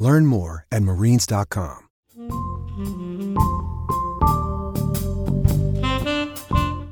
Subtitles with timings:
[0.00, 1.86] Learn more at marines.com.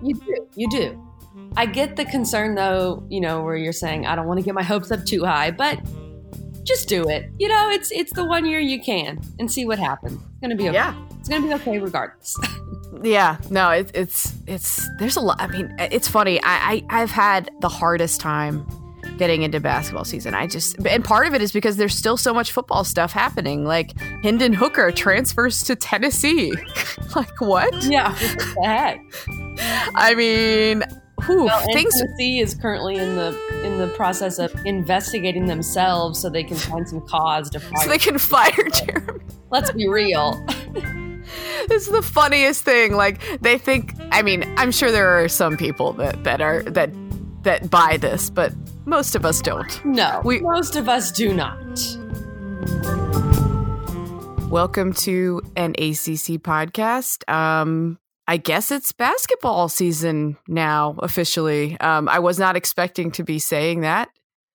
[0.03, 0.49] You do.
[0.55, 1.05] You do.
[1.57, 4.55] I get the concern though, you know, where you're saying I don't want to get
[4.55, 5.81] my hopes up too high, but
[6.65, 7.31] just do it.
[7.39, 10.21] You know, it's it's the one year you can and see what happens.
[10.21, 10.75] It's gonna be okay.
[10.75, 10.95] Yeah.
[11.19, 12.37] It's gonna be okay regardless.
[13.05, 15.41] Yeah, no, it, it's it's there's a lot.
[15.41, 16.41] I mean, it's funny.
[16.43, 18.67] I, I I've had the hardest time
[19.19, 20.35] getting into basketball season.
[20.35, 23.65] I just and part of it is because there's still so much football stuff happening.
[23.65, 26.53] Like Hendon Hooker transfers to Tennessee.
[27.17, 27.73] like what?
[27.85, 28.13] yeah.
[28.13, 29.01] What the heck?
[29.95, 30.85] I mean,
[31.23, 31.99] who Well, things.
[31.99, 36.89] Tennessee is currently in the in the process of investigating themselves so they can find
[36.89, 37.83] some cause to fire.
[37.83, 39.21] So they can fire Jeremy.
[39.51, 40.45] Let's be real.
[41.69, 42.95] This is the funniest thing.
[42.95, 43.93] Like they think.
[44.13, 46.91] I mean, I'm sure there are some people that that are that
[47.43, 48.53] that buy this, but
[48.89, 49.85] most of us don't.
[49.85, 51.59] No, We- most of us do not.
[54.51, 57.29] Welcome to an ACC podcast.
[57.31, 61.79] Um, I guess it's basketball season now officially.
[61.81, 64.09] Um, I was not expecting to be saying that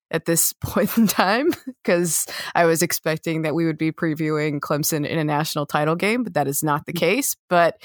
[0.10, 1.52] at this point in time
[1.84, 6.24] because I was expecting that we would be previewing Clemson in a national title game,
[6.24, 7.36] but that is not the case.
[7.50, 7.80] But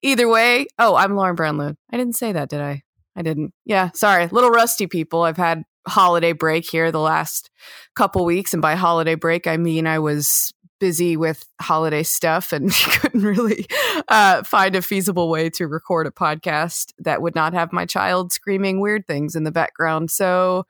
[0.00, 1.74] either way, oh, I'm Lauren Brownlow.
[1.92, 2.82] I didn't say that, did I?
[3.16, 3.52] I didn't.
[3.64, 4.28] Yeah, sorry.
[4.28, 5.22] Little rusty people.
[5.22, 7.50] I've had holiday break here the last
[7.94, 10.52] couple weeks, and by holiday break, I mean I was
[10.82, 13.64] busy with holiday stuff and couldn't really
[14.08, 18.32] uh, find a feasible way to record a podcast that would not have my child
[18.32, 20.10] screaming weird things in the background.
[20.10, 20.64] So,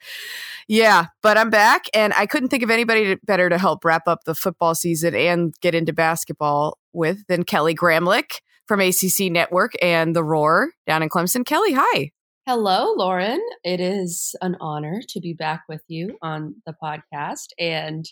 [0.68, 4.24] yeah, but I'm back and I couldn't think of anybody better to help wrap up
[4.24, 10.14] the football season and get into basketball with than Kelly Gramlich from ACC Network and
[10.14, 11.46] The Roar down in Clemson.
[11.46, 12.12] Kelly, hi.
[12.44, 13.40] Hello, Lauren.
[13.62, 18.04] It is an honor to be back with you on the podcast, and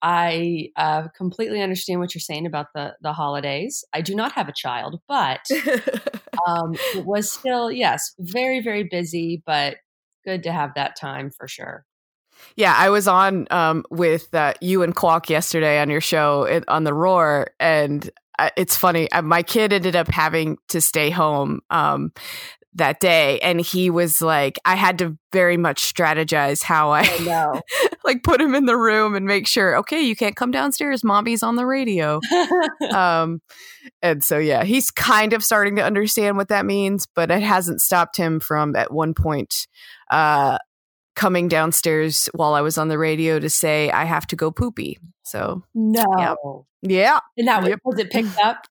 [0.00, 3.84] I uh, completely understand what you're saying about the the holidays.
[3.92, 5.40] I do not have a child, but
[6.46, 9.78] um, it was still yes, very very busy, but
[10.24, 11.84] good to have that time for sure.
[12.54, 16.62] Yeah, I was on um, with uh, you and Qualk yesterday on your show it,
[16.68, 18.08] on the Roar, and
[18.38, 19.10] uh, it's funny.
[19.10, 22.12] Uh, my kid ended up having to stay home um,
[22.76, 27.18] that day, and he was like, I had to very much strategize how I I
[27.24, 27.60] know.
[28.04, 29.76] like put him in the room and make sure.
[29.78, 31.04] Okay, you can't come downstairs.
[31.04, 32.20] Mommy's on the radio.
[32.92, 33.40] um,
[34.02, 37.80] and so yeah, he's kind of starting to understand what that means, but it hasn't
[37.80, 39.66] stopped him from at one point
[40.10, 40.58] uh,
[41.16, 44.98] coming downstairs while I was on the radio to say I have to go poopy.
[45.22, 46.36] So no, Yep.
[46.82, 47.80] yeah, and that Yep.
[47.84, 48.66] was it picked up.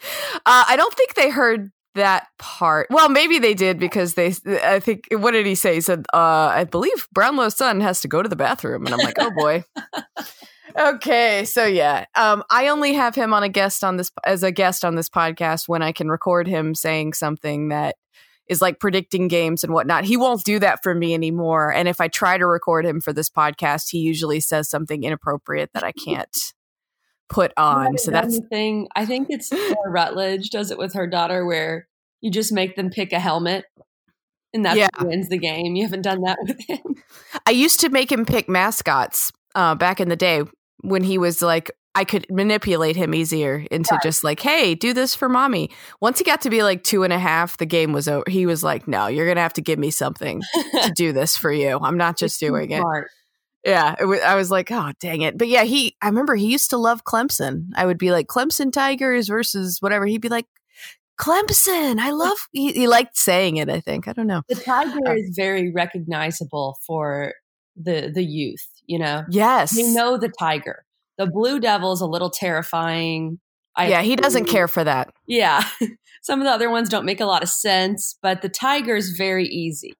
[0.34, 2.88] uh, I don't think they heard that part.
[2.90, 4.34] Well, maybe they did because they.
[4.64, 5.74] I think what did he say?
[5.74, 9.00] He said, uh, "I believe Brownlow's son has to go to the bathroom," and I'm
[9.00, 9.64] like, "Oh boy."
[10.78, 14.52] okay, so yeah, um, I only have him on a guest on this as a
[14.52, 17.96] guest on this podcast when I can record him saying something that
[18.48, 20.04] is like predicting games and whatnot.
[20.04, 21.72] He won't do that for me anymore.
[21.72, 25.70] And if I try to record him for this podcast, he usually says something inappropriate
[25.74, 26.36] that I can't
[27.32, 27.96] put on.
[27.98, 28.88] So that's thing.
[28.94, 31.88] I think it's Sarah Rutledge does it with her daughter, where
[32.20, 33.64] you just make them pick a helmet,
[34.54, 34.88] and that Yeah.
[35.00, 35.74] wins the game.
[35.74, 37.02] You haven't done that with him.
[37.46, 40.42] I used to make him pick mascots uh, back in the day
[40.82, 45.14] when he was like, I could manipulate him easier into just like, hey, do this
[45.14, 45.70] for mommy.
[46.00, 48.24] Once he got to be like two and a half, the game was over.
[48.28, 50.40] He was like, no, you're going to have to give me something
[50.82, 51.78] to do this for you.
[51.82, 52.80] I'm not just doing it.
[52.80, 53.08] Smart.
[53.64, 53.94] Yeah.
[54.00, 55.38] It wa- I was like, oh, dang it.
[55.38, 57.68] But yeah, he, I remember he used to love Clemson.
[57.76, 60.04] I would be like, Clemson Tigers versus whatever.
[60.06, 60.46] He'd be like,
[61.20, 61.98] Clemson.
[61.98, 64.08] I love, he, he liked saying it, I think.
[64.08, 64.42] I don't know.
[64.48, 67.34] The tiger Uh, is very recognizable for
[67.76, 68.66] the the youth.
[68.86, 69.76] You know, Yes.
[69.76, 70.84] they know the tiger.
[71.18, 73.38] The blue devil's a little terrifying.
[73.76, 75.14] I yeah, he doesn't care for that.
[75.26, 75.62] Yeah,
[76.22, 79.46] some of the other ones don't make a lot of sense, but the tiger's very
[79.46, 79.94] easy.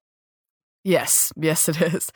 [0.85, 2.11] Yes, yes, it is.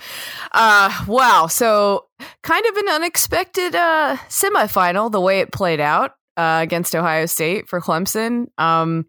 [0.52, 1.46] Uh, wow.
[1.46, 2.06] So,
[2.42, 7.68] kind of an unexpected uh, semifinal, the way it played out uh, against Ohio State
[7.68, 8.46] for Clemson.
[8.58, 9.06] Um,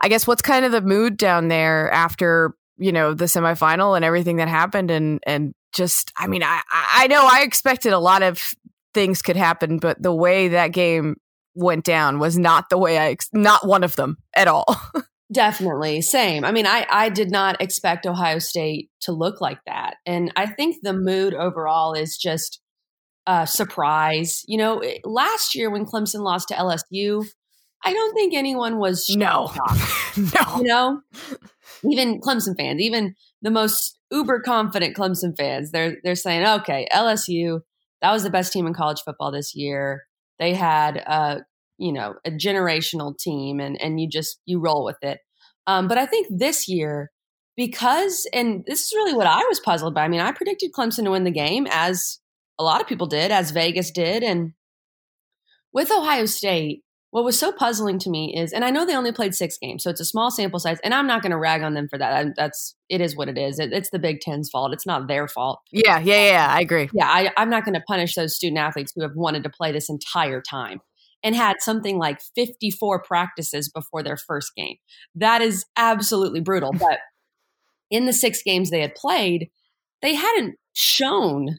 [0.00, 4.04] I guess what's kind of the mood down there after you know the semifinal and
[4.04, 8.22] everything that happened, and and just, I mean, I I know I expected a lot
[8.22, 8.54] of
[8.94, 11.16] things could happen, but the way that game
[11.54, 14.64] went down was not the way I, ex- not one of them at all.
[15.32, 16.00] Definitely.
[16.02, 16.44] Same.
[16.44, 19.96] I mean, I, I did not expect Ohio State to look like that.
[20.04, 22.60] And I think the mood overall is just
[23.26, 24.42] a surprise.
[24.48, 27.24] You know, eh, last year when Clemson lost to LSU,
[27.84, 29.52] I don't think anyone was no,
[30.16, 30.56] no.
[30.58, 31.00] You know,
[31.84, 37.60] even Clemson fans, even the most uber confident Clemson fans, they're they're saying, okay, LSU,
[38.02, 40.02] that was the best team in college football this year.
[40.38, 41.44] They had a
[41.80, 45.18] you know a generational team, and and you just you roll with it.
[45.66, 47.10] Um, but I think this year,
[47.56, 50.04] because and this is really what I was puzzled by.
[50.04, 52.18] I mean, I predicted Clemson to win the game, as
[52.58, 54.52] a lot of people did, as Vegas did, and
[55.72, 59.12] with Ohio State what was so puzzling to me is, and I know they only
[59.12, 61.62] played six games, so it's a small sample size, and I'm not going to rag
[61.62, 62.34] on them for that.
[62.36, 63.58] That's it is what it is.
[63.58, 64.72] It, it's the Big Ten's fault.
[64.72, 65.60] It's not their fault.
[65.72, 66.46] Yeah, yeah, yeah.
[66.48, 66.88] I agree.
[66.92, 69.72] Yeah, I, I'm not going to punish those student athletes who have wanted to play
[69.72, 70.80] this entire time
[71.22, 74.76] and had something like 54 practices before their first game.
[75.14, 76.72] That is absolutely brutal.
[76.72, 76.98] But
[77.90, 79.50] in the six games they had played,
[80.02, 81.58] they hadn't shown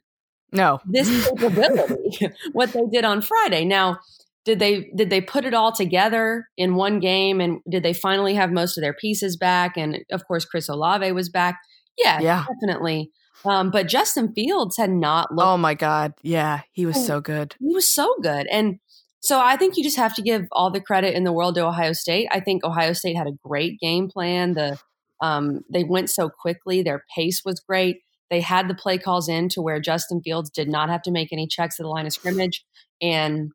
[0.51, 3.65] no this capability what they did on Friday.
[3.65, 3.99] Now
[4.45, 8.35] did they did they put it all together in one game and did they finally
[8.35, 11.59] have most of their pieces back and of course chris olave was back
[11.97, 12.45] yeah, yeah.
[12.53, 13.11] definitely
[13.45, 17.55] um, but justin fields had not looked oh my god yeah he was so good
[17.59, 18.79] he was so good and
[19.21, 21.65] so i think you just have to give all the credit in the world to
[21.65, 24.77] ohio state i think ohio state had a great game plan the
[25.23, 28.01] um, they went so quickly their pace was great
[28.31, 31.31] they had the play calls in to where justin fields did not have to make
[31.31, 32.65] any checks at the line of scrimmage
[33.01, 33.51] and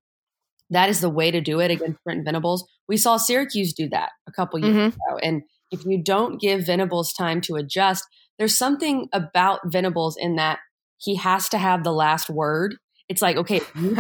[0.71, 2.67] that is the way to do it against Brent Venables.
[2.89, 4.87] We saw Syracuse do that a couple years mm-hmm.
[4.87, 5.19] ago.
[5.23, 8.05] And if you don't give Venables time to adjust,
[8.39, 10.59] there's something about Venables in that
[10.99, 12.77] he has to have the last word.
[13.09, 13.61] It's like, okay,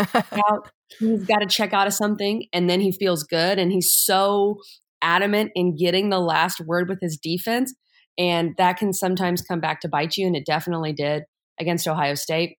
[0.48, 3.58] out, he's got to check out of something and then he feels good.
[3.58, 4.56] And he's so
[5.02, 7.74] adamant in getting the last word with his defense.
[8.18, 10.26] And that can sometimes come back to bite you.
[10.26, 11.24] And it definitely did
[11.60, 12.56] against Ohio State.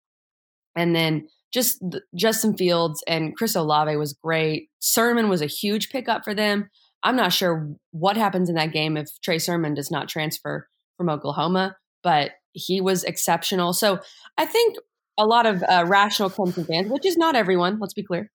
[0.76, 1.84] And then just
[2.16, 4.70] Justin Fields and Chris Olave was great.
[4.80, 6.70] Sermon was a huge pickup for them.
[7.04, 10.68] I'm not sure what happens in that game if Trey Sermon does not transfer
[10.98, 13.74] from Oklahoma, but he was exceptional.
[13.74, 14.00] So
[14.38, 14.78] I think
[15.18, 18.30] a lot of uh, rational Clemson fans, which is not everyone, let's be clear,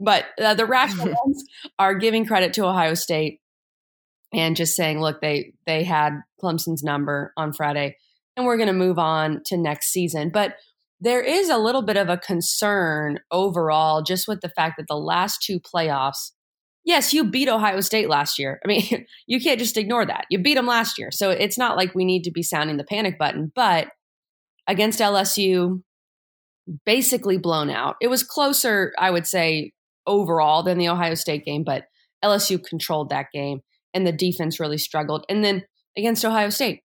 [0.00, 1.44] but uh, the rational ones
[1.78, 3.40] are giving credit to Ohio State
[4.32, 7.96] and just saying, look, they they had Clemson's number on Friday,
[8.36, 10.30] and we're going to move on to next season.
[10.32, 10.56] But
[11.02, 14.96] there is a little bit of a concern overall just with the fact that the
[14.96, 16.30] last two playoffs
[16.84, 18.60] yes you beat ohio state last year.
[18.64, 20.26] I mean you can't just ignore that.
[20.30, 21.10] You beat them last year.
[21.10, 23.88] So it's not like we need to be sounding the panic button but
[24.68, 25.82] against lsu
[26.86, 29.72] basically blown out it was closer i would say
[30.06, 31.84] overall than the ohio state game but
[32.24, 33.60] lsu controlled that game
[33.94, 35.64] and the defense really struggled and then
[35.96, 36.82] against ohio state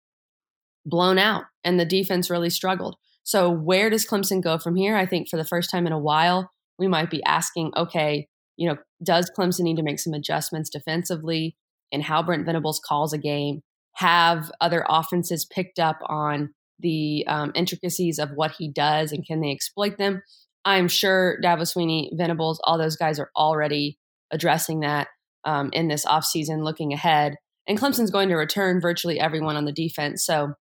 [0.85, 2.97] blown out and the defense really struggled
[3.27, 4.95] so, where does Clemson go from here?
[4.95, 8.69] I think for the first time in a while, we might be asking, okay, you
[8.69, 11.57] know, does Clemson need to make some adjustments defensively
[11.91, 13.63] in how Brent Venables calls a game?
[13.95, 19.41] Have other offenses picked up on the um, intricacies of what he does and can
[19.41, 20.21] they exploit them?
[20.65, 23.97] I'm sure Dabo Swinney, Venables, all those guys are already
[24.31, 25.07] addressing that
[25.45, 27.35] um, in this offseason, looking ahead.
[27.67, 30.25] And Clemson's going to return virtually everyone on the defense.
[30.25, 30.53] So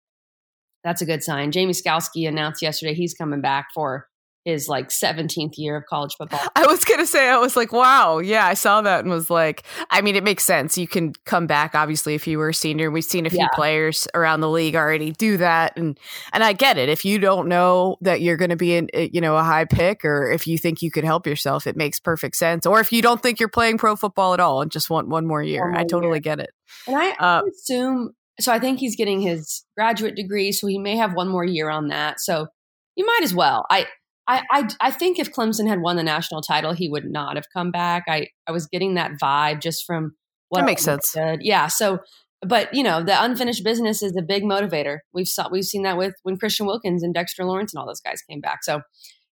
[0.85, 1.51] that's a good sign.
[1.51, 4.07] Jamie Skalski announced yesterday he's coming back for
[4.47, 6.41] his like 17th year of college football.
[6.55, 8.19] I was going to say, I was like, wow.
[8.19, 10.79] Yeah, I saw that and was like, I mean, it makes sense.
[10.79, 12.91] You can come back, obviously, if you were a senior.
[12.91, 13.49] We've seen a few yeah.
[13.55, 15.77] players around the league already do that.
[15.77, 15.99] And,
[16.33, 16.89] and I get it.
[16.89, 19.65] If you don't know that you're going to be in, eh, you know, a high
[19.65, 22.67] pick or if you think you could help yourself, it makes perfect sense.
[22.67, 25.27] Or if you don't think you're playing pro football at all and just want one
[25.27, 26.21] more year, one I totally year.
[26.21, 26.51] get it.
[26.87, 30.79] And I, uh, I assume so I think he's getting his graduate degree, so he
[30.79, 32.21] may have one more year on that.
[32.21, 32.49] So
[32.95, 33.65] you might as well.
[33.71, 33.87] I,
[34.29, 37.47] I, I, I think if Clemson had won the national title, he would not have
[37.53, 38.05] come back.
[38.09, 40.17] I, I was getting that vibe just from
[40.49, 41.13] what that makes sense.
[41.13, 41.41] Did.
[41.43, 41.69] Yeah.
[41.69, 42.01] So,
[42.43, 44.99] but you know, the unfinished business is a big motivator.
[45.13, 48.01] We've saw we've seen that with when Christian Wilkins and Dexter Lawrence and all those
[48.01, 48.59] guys came back.
[48.63, 48.81] So,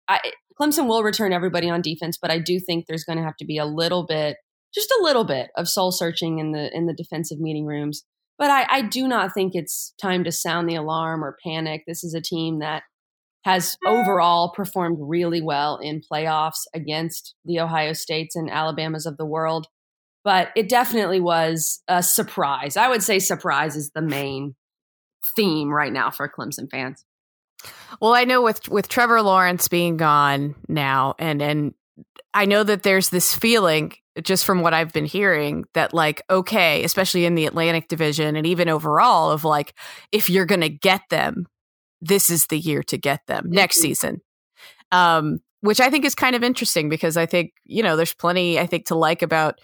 [0.08, 0.20] I,
[0.60, 3.44] Clemson will return everybody on defense, but I do think there's going to have to
[3.44, 4.36] be a little bit,
[4.72, 8.04] just a little bit of soul searching in the in the defensive meeting rooms
[8.38, 11.84] but I, I do not think it's time to sound the alarm or panic.
[11.86, 12.82] This is a team that
[13.44, 13.90] has mm.
[13.90, 19.66] overall performed really well in playoffs against the Ohio States and Alabamas of the world.
[20.24, 22.78] But it definitely was a surprise.
[22.78, 24.54] I would say surprise is the main
[25.36, 27.04] theme right now for Clemson fans.
[28.00, 31.74] Well, I know with with Trevor Lawrence being gone now, and and
[32.32, 36.84] I know that there's this feeling just from what I've been hearing that like okay,
[36.84, 39.74] especially in the Atlantic division and even overall of like
[40.12, 41.46] if you're going to get them,
[42.04, 43.82] this is the year to get them next mm-hmm.
[43.82, 44.20] season.
[44.92, 48.58] Um which I think is kind of interesting because I think, you know, there's plenty
[48.58, 49.60] I think to like about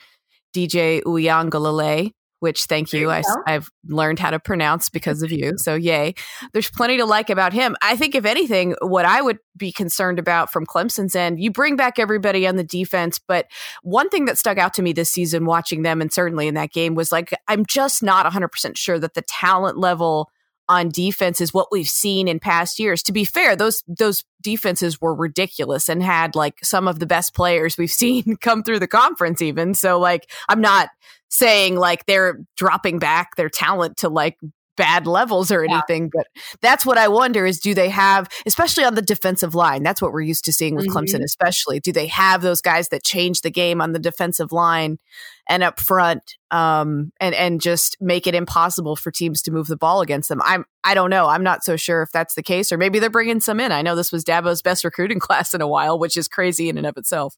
[0.55, 5.53] DJ Uiagalelei which thank you, you I, have learned how to pronounce because of you.
[5.61, 6.15] So, yay.
[6.55, 7.77] There's plenty to like about him.
[7.83, 11.77] I think, if anything, what I would be concerned about from Clemson's end, you bring
[11.77, 13.19] back everybody on the defense.
[13.19, 13.47] But
[13.83, 16.73] one thing that stuck out to me this season watching them, and certainly in that
[16.73, 20.31] game, was like, I'm just not 100% sure that the talent level
[20.71, 23.03] on defense is what we've seen in past years.
[23.03, 27.35] To be fair, those those defenses were ridiculous and had like some of the best
[27.35, 29.75] players we've seen come through the conference even.
[29.75, 30.89] So like I'm not
[31.29, 34.39] saying like they're dropping back their talent to like
[34.81, 36.05] bad levels or anything.
[36.05, 36.11] Yeah.
[36.15, 36.27] But
[36.63, 39.83] that's what I wonder is do they have, especially on the defensive line?
[39.83, 40.97] That's what we're used to seeing with mm-hmm.
[40.97, 41.81] Clemson, especially.
[41.81, 44.99] Do they have those guys that change the game on the defensive line
[45.47, 49.77] and up front, um, and and just make it impossible for teams to move the
[49.77, 50.41] ball against them?
[50.43, 51.27] I'm I don't know.
[51.27, 53.73] I'm not so sure if that's the case, or maybe they're bringing some in.
[53.73, 56.79] I know this was Dabo's best recruiting class in a while, which is crazy in
[56.79, 57.37] and of itself.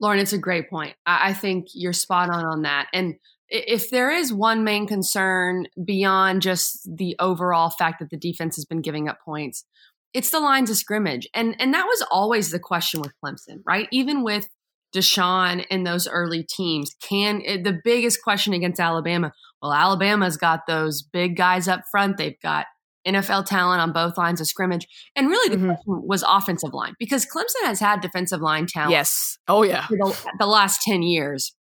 [0.00, 0.94] Lauren, it's a great point.
[1.04, 3.16] I, I think you're spot on on that, and
[3.48, 8.64] if there is one main concern beyond just the overall fact that the defense has
[8.64, 9.64] been giving up points,
[10.12, 11.28] it's the lines of scrimmage.
[11.34, 13.88] And and that was always the question with Clemson, right?
[13.90, 14.48] Even with
[14.94, 19.32] Deshaun and those early teams, can eh, the biggest question against Alabama?
[19.60, 22.16] Well, Alabama's got those big guys up front.
[22.16, 22.66] They've got
[23.06, 24.86] NFL talent on both lines of scrimmage.
[25.14, 25.66] And really, the mm-hmm.
[25.66, 28.92] question was offensive line because Clemson has had defensive line talent.
[28.92, 29.38] Yes.
[29.48, 29.86] Oh, yeah.
[29.90, 31.54] The, the, last 10 years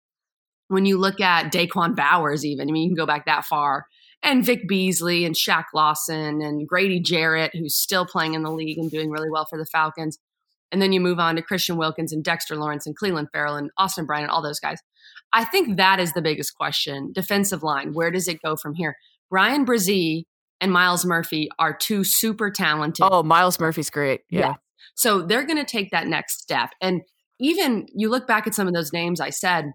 [0.71, 3.87] when you look at Da'Quan Bowers, even, I mean, you can go back that far,
[4.23, 8.79] and Vic Beasley and Shaq Lawson and Grady Jarrett, who's still playing in the league
[8.79, 10.19] and doing really well for the Falcons.
[10.71, 13.71] And then you move on to Christian Wilkins and Dexter Lawrence and Clelin Ferrell and
[13.77, 14.79] Austin Bryant and all those guys.
[15.33, 17.11] I think that is the biggest question.
[17.13, 18.97] Defensive line, where does it go from here?
[19.29, 20.25] Bryan Bresee
[20.61, 23.05] and Myles Murphy are two super talented.
[23.11, 24.21] Oh, Myles Murphy's great.
[24.31, 24.41] Yeah.
[24.41, 24.55] yeah.
[24.95, 26.71] So they're going to take that next step.
[26.81, 27.01] And
[27.41, 29.73] even you look back at some of those names I said,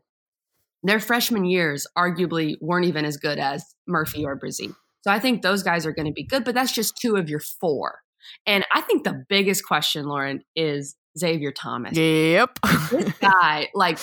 [0.87, 4.73] their freshman years arguably weren't even as good as Murphy or Bresee.
[5.01, 7.29] So I think those guys are going to be good, but that's just two of
[7.29, 7.99] your four.
[8.45, 11.95] And I think the biggest question, Lauren, is Xavier Thomas.
[11.95, 12.59] Yep.
[12.91, 13.99] this guy, like,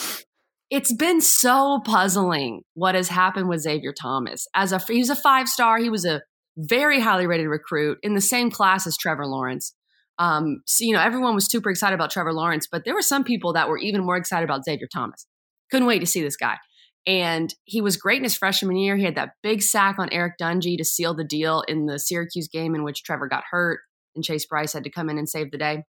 [0.71, 4.47] it's been so puzzling what has happened with Xavier Thomas.
[4.55, 6.23] As a he was a five star, he was a
[6.57, 9.75] very highly rated recruit in the same class as Trevor Lawrence.
[10.19, 13.25] Um, so you know, everyone was super excited about Trevor Lawrence, but there were some
[13.25, 15.27] people that were even more excited about Xavier Thomas.
[15.71, 16.57] Couldn't wait to see this guy.
[17.07, 18.97] And he was great in his freshman year.
[18.97, 22.49] He had that big sack on Eric Dungey to seal the deal in the Syracuse
[22.49, 23.81] game in which Trevor got hurt
[24.15, 25.85] and Chase Brice had to come in and save the day.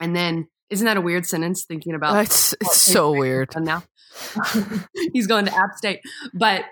[0.00, 2.24] And then, isn't that a weird sentence thinking about?
[2.24, 3.48] It's, it's so weird.
[3.58, 3.82] Now
[5.12, 6.00] he's going to App State.
[6.32, 6.64] But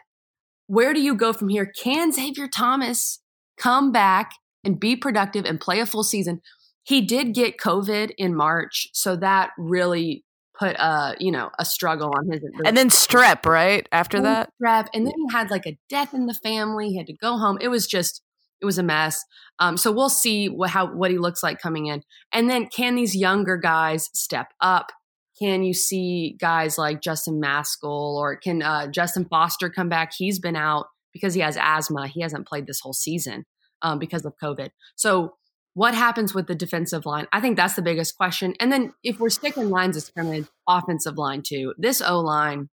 [0.67, 1.71] where do you go from here?
[1.83, 3.21] Can Xavier Thomas
[3.57, 4.31] come back
[4.65, 6.41] and be productive and play a full season?
[6.83, 10.25] He did get COVID in March, so that really
[10.59, 13.89] put a you know a struggle on his and then strep right?
[13.93, 14.51] After that?
[14.63, 16.89] strep and then he had like a death in the family.
[16.89, 17.59] He had to go home.
[17.61, 18.23] It was just
[18.61, 19.23] it was a mess.
[19.59, 22.03] Um, so we'll see what how what he looks like coming in.
[22.33, 24.93] And then can these younger guys step up?
[25.39, 30.13] Can you see guys like justin mascoll or can uh, justin foster come back?
[30.17, 32.09] He's been out because he has asthma.
[32.09, 33.45] He hasn't played this whole season
[33.83, 34.71] um, because of covid.
[34.95, 35.35] So
[35.77, 37.27] what happens with the defensive line?
[37.35, 38.55] I think that's the biggest question.
[38.59, 41.75] And then if we're sticking lines of scrimmage, offensive line too.
[41.77, 42.71] This O line,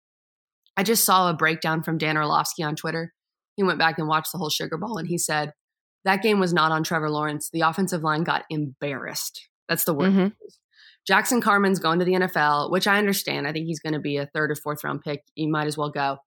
[0.78, 3.12] I just saw a breakdown from Dan Orlovsky on Twitter.
[3.56, 5.54] He went back and watched the whole Sugar Bowl and he said
[6.06, 7.50] that game was not on Trevor Lawrence.
[7.52, 9.50] The offensive line got embarrassed.
[9.68, 10.12] That's the word.
[10.12, 10.28] Mm-hmm.
[11.08, 13.48] Jackson Carman's going to the NFL, which I understand.
[13.48, 15.24] I think he's going to be a third or fourth round pick.
[15.34, 16.18] He might as well go.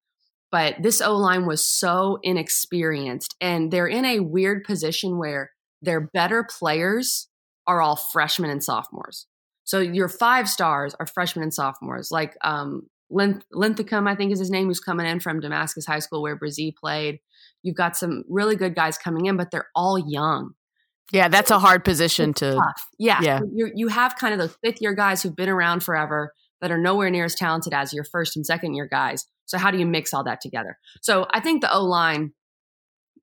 [0.50, 5.50] But this O line was so inexperienced, and they're in a weird position where
[5.84, 7.28] their better players
[7.66, 9.26] are all freshmen and sophomores.
[9.64, 14.50] So your five stars are freshmen and sophomores, like um, Linthicum, I think is his
[14.50, 17.20] name, who's coming in from Damascus High School where Bresee played.
[17.62, 20.52] You've got some really good guys coming in, but they're all young.
[21.12, 22.54] Yeah, that's a hard position it's to.
[22.54, 22.86] Tough.
[22.98, 23.40] Yeah, yeah.
[23.54, 26.78] you you have kind of those fifth year guys who've been around forever that are
[26.78, 29.26] nowhere near as talented as your first and second year guys.
[29.46, 30.78] So how do you mix all that together?
[31.02, 32.32] So I think the O line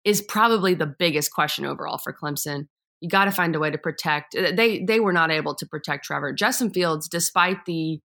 [0.03, 2.67] is probably the biggest question overall for Clemson.
[2.99, 4.35] You got to find a way to protect.
[4.35, 6.33] Uh, they they were not able to protect Trevor.
[6.33, 7.99] Justin Fields, despite the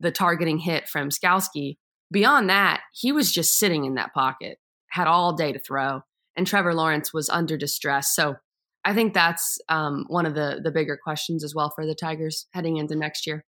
[0.00, 1.76] the targeting hit from Skalski,
[2.12, 4.58] beyond that, he was just sitting in that pocket,
[4.90, 6.02] had all day to throw,
[6.36, 8.14] and Trevor Lawrence was under distress.
[8.14, 8.36] So
[8.84, 12.46] I think that's um, one of the the bigger questions as well for the Tigers
[12.52, 13.44] heading into next year.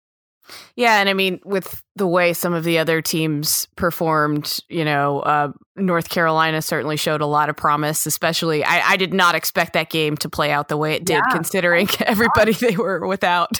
[0.76, 5.20] Yeah, and I mean, with the way some of the other teams performed, you know,
[5.20, 8.06] uh, North Carolina certainly showed a lot of promise.
[8.06, 11.14] Especially, I, I, did not expect that game to play out the way it did,
[11.14, 11.32] yeah.
[11.32, 13.58] considering everybody they were without.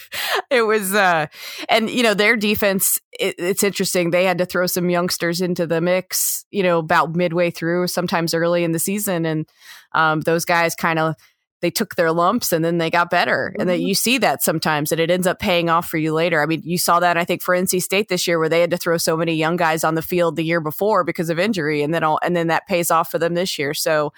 [0.51, 1.27] It was, uh,
[1.69, 3.01] and you know, their defense.
[3.19, 4.11] It, it's interesting.
[4.11, 8.35] They had to throw some youngsters into the mix, you know, about midway through, sometimes
[8.35, 9.47] early in the season, and
[9.93, 11.15] um, those guys kind of
[11.61, 13.51] they took their lumps and then they got better.
[13.53, 13.61] Mm-hmm.
[13.61, 16.43] And that you see that sometimes and it ends up paying off for you later.
[16.43, 18.71] I mean, you saw that I think for NC State this year where they had
[18.71, 21.83] to throw so many young guys on the field the year before because of injury
[21.83, 23.75] and then all, and then that pays off for them this year.
[23.75, 24.13] So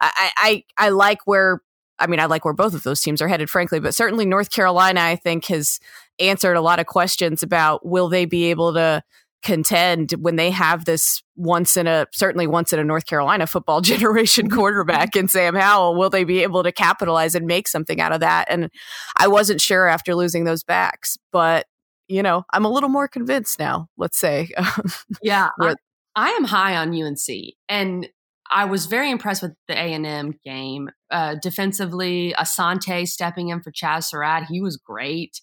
[0.00, 1.60] I I I like where
[1.98, 4.50] I mean, I like where both of those teams are headed, frankly, but certainly North
[4.50, 5.78] Carolina, I think, has
[6.18, 9.02] answered a lot of questions about will they be able to
[9.44, 13.80] contend when they have this once in a certainly once in a North Carolina football
[13.82, 14.56] generation mm-hmm.
[14.56, 15.94] quarterback in Sam Howell.
[15.94, 18.46] Will they be able to capitalize and make something out of that?
[18.48, 18.70] And
[19.16, 21.66] I wasn't sure after losing those backs, but
[22.08, 23.88] you know, I'm a little more convinced now.
[23.96, 24.48] Let's say,
[25.22, 25.74] yeah, I,
[26.14, 28.06] I, am high on UNC, and
[28.50, 32.34] I was very impressed with the A and M game uh, defensively.
[32.38, 35.40] Asante stepping in for Chazz Surratt, he was great.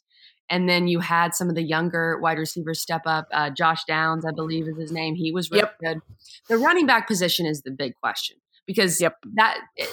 [0.51, 3.27] And then you had some of the younger wide receivers step up.
[3.33, 5.15] Uh, Josh Downs, I believe, is his name.
[5.15, 5.79] He was really yep.
[5.79, 6.01] good.
[6.49, 9.15] The running back position is the big question because yep.
[9.35, 9.85] that eh,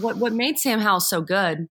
[0.00, 1.66] what what made Sam Howell so good,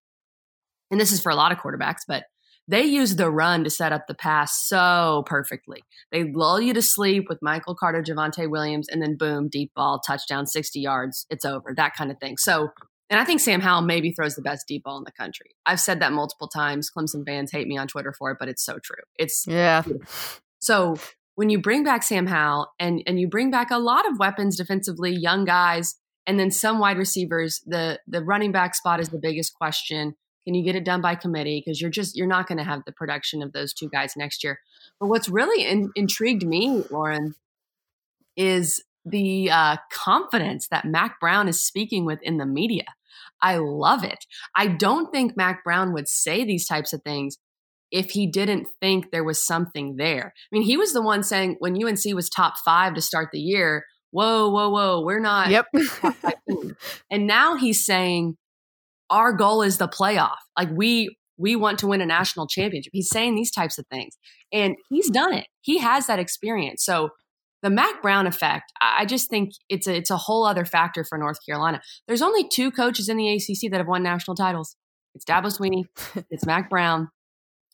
[0.92, 2.26] and this is for a lot of quarterbacks, but
[2.68, 5.84] they use the run to set up the pass so perfectly.
[6.12, 10.00] They lull you to sleep with Michael Carter, Javonte Williams, and then boom, deep ball,
[10.00, 12.38] touchdown, 60 yards, it's over, that kind of thing.
[12.38, 12.70] So
[13.10, 15.51] and I think Sam Howell maybe throws the best deep ball in the country.
[15.65, 16.89] I've said that multiple times.
[16.89, 19.03] Clemson fans hate me on Twitter for it, but it's so true.
[19.17, 19.83] It's yeah.
[20.60, 20.95] So
[21.36, 24.57] when you bring back Sam Howell and and you bring back a lot of weapons
[24.57, 25.95] defensively, young guys,
[26.25, 30.15] and then some wide receivers, the the running back spot is the biggest question.
[30.45, 31.62] Can you get it done by committee?
[31.63, 34.43] Because you're just you're not going to have the production of those two guys next
[34.43, 34.60] year.
[35.00, 37.36] But what's really in, intrigued me, Lauren,
[38.36, 42.85] is the uh, confidence that Mack Brown is speaking with in the media.
[43.42, 44.25] I love it.
[44.55, 47.37] I don't think Mack Brown would say these types of things
[47.92, 50.33] if he didn't think there was something there.
[50.35, 53.39] I mean, he was the one saying when UNC was top five to start the
[53.39, 55.50] year, whoa, whoa, whoa, we're not.
[55.50, 55.68] Yep.
[57.11, 58.37] and now he's saying
[59.09, 60.37] our goal is the playoff.
[60.57, 62.92] Like we we want to win a national championship.
[62.94, 64.18] He's saying these types of things.
[64.51, 65.48] And he's done it.
[65.61, 66.85] He has that experience.
[66.85, 67.09] So
[67.64, 71.18] the Mack Brown effect, I just think it's a, it's a whole other factor for
[71.18, 71.82] North Carolina.
[72.08, 74.76] There's only two coaches in the ACC that have won national titles.
[75.16, 75.86] It's Dabo Swinney,
[76.30, 77.08] it's Mack Brown.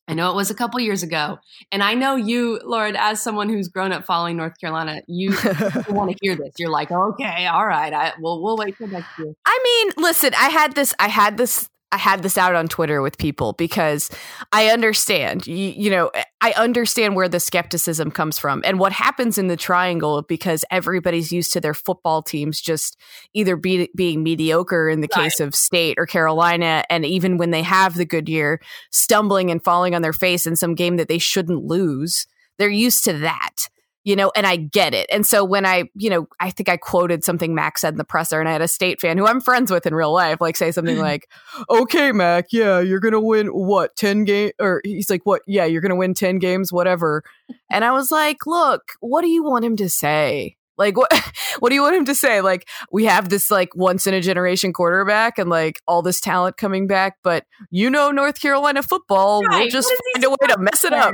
[0.07, 1.37] I know it was a couple years ago,
[1.71, 5.29] and I know you, Lauren, as someone who's grown up following North Carolina, you
[5.89, 6.53] want to hear this.
[6.57, 9.33] You're like, okay, all right, I, we'll we'll wait till next year.
[9.45, 13.01] I mean, listen, I had this, I had this I had this out on Twitter
[13.01, 14.09] with people because
[14.51, 19.37] I understand, you, you, know, I understand where the skepticism comes from and what happens
[19.37, 22.95] in the triangle because everybody's used to their football teams just
[23.33, 25.23] either be, being mediocre in the right.
[25.23, 26.83] case of state or Carolina.
[26.89, 30.55] And even when they have the good year, stumbling and falling on their face in
[30.55, 32.27] some game that they shouldn't lose.
[32.59, 33.69] They're used to that
[34.09, 35.07] you know, and I get it.
[35.11, 38.03] And so when I, you know, I think I quoted something Mack said in the
[38.03, 40.57] presser, and I had a state fan who I'm friends with in real life, like
[40.57, 41.03] say something mm-hmm.
[41.03, 41.29] like,
[41.69, 45.43] "Okay, Mack, yeah, you're gonna win what ten game?" Or he's like, "What?
[45.45, 47.23] Yeah, you're gonna win ten games, whatever."
[47.69, 51.11] And I was like, "Look, what do you want him to say?" Like what
[51.59, 52.41] what do you want him to say?
[52.41, 56.57] Like we have this like once in a generation quarterback and like all this talent
[56.57, 59.59] coming back, but you know North Carolina football, right.
[59.59, 61.13] we'll just find a way to mess it up.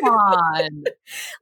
[0.00, 0.84] Come on.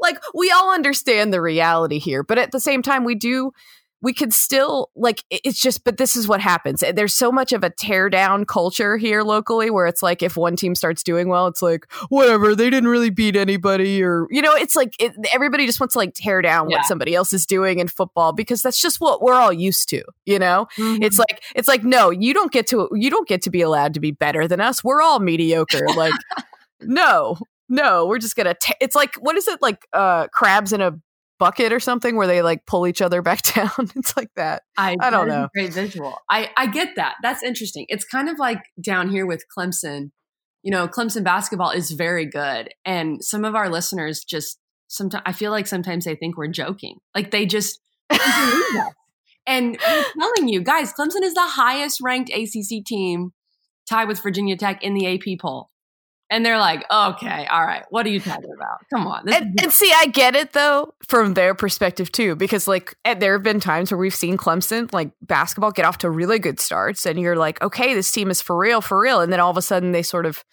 [0.01, 3.53] like we all understand the reality here, but at the same time we do
[4.01, 7.65] we could still like it's just but this is what happens there's so much of
[7.65, 11.47] a tear down culture here locally where it's like if one team starts doing well
[11.47, 15.67] it's like whatever they didn't really beat anybody or you know it's like it, everybody
[15.67, 16.79] just wants to like tear down yeah.
[16.79, 20.03] what somebody else is doing in football because that's just what we're all used to
[20.27, 21.03] you know mm-hmm.
[21.03, 23.95] it's like it's like no you don't get to you don't get to be allowed
[23.95, 26.15] to be better than us we're all mediocre like
[26.83, 27.37] no
[27.69, 30.93] no we're just gonna t- it's like what is it like uh crabs in a
[31.39, 33.71] bucket or something where they like pull each other back down.
[33.97, 34.63] it's like that.
[34.77, 35.49] I, I don't know.
[35.55, 36.19] Great visual.
[36.31, 37.17] I, I get that.
[37.23, 37.87] That's interesting.
[37.89, 40.11] It's kind of like down here with Clemson.
[40.63, 42.71] You know, Clemson basketball is very good.
[42.85, 46.99] And some of our listeners just sometimes I feel like sometimes they think we're joking.
[47.15, 47.81] Like they just
[49.49, 53.33] And I'm telling you, guys, Clemson is the highest ranked ACC team,
[53.89, 55.71] tied with Virginia Tech in the AP poll.
[56.31, 58.79] And they're like, okay, all right, what are you talking about?
[58.91, 59.29] Come on.
[59.33, 63.33] And, and, see, I get it though from their perspective too, because like eh, there
[63.33, 67.07] have been times where we've seen Clemson like basketball get off to really good starts,
[67.07, 69.57] and you're like, okay, this team is for real, for real, and then all of
[69.57, 70.45] a sudden they sort of,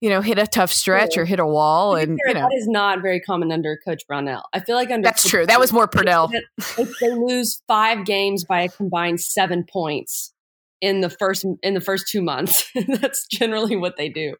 [0.00, 2.68] you know, hit a tough stretch or hit a wall, and you know that is
[2.68, 4.44] not very common under Coach Brownell.
[4.52, 5.46] I feel like under that's Coach true.
[5.46, 6.30] That was more Purnell.
[6.58, 10.34] If they lose five games by a combined seven points
[10.82, 14.34] in the first in the first two months, that's generally what they do.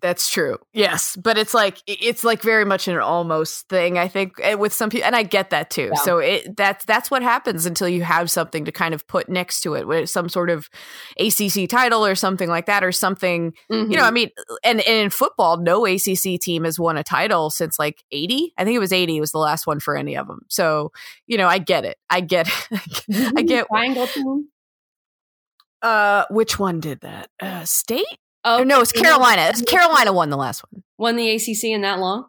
[0.00, 0.58] That's true.
[0.72, 3.98] Yes, but it's like it's like very much an almost thing.
[3.98, 5.90] I think eh, with some people, and I get that too.
[5.94, 6.02] Yeah.
[6.02, 9.60] So it that's that's what happens until you have something to kind of put next
[9.62, 10.70] to it, with some sort of
[11.18, 13.52] ACC title or something like that, or something.
[13.70, 13.90] Mm-hmm.
[13.90, 14.14] You know, I mm-hmm.
[14.14, 14.30] mean,
[14.64, 18.52] and, and in football, no ACC team has won a title since like eighty.
[18.56, 20.46] I think it was eighty was the last one for any of them.
[20.48, 20.92] So
[21.26, 21.98] you know, I get it.
[22.08, 22.48] I get.
[22.70, 23.32] It.
[23.36, 23.66] I get.
[23.68, 24.48] Triangle team.
[25.82, 27.30] Uh, which one did that?
[27.40, 28.04] Uh, state.
[28.44, 29.42] Oh no, it's Carolina.
[29.48, 30.82] It's Carolina won the last one.
[30.98, 32.26] Won the ACC in that long?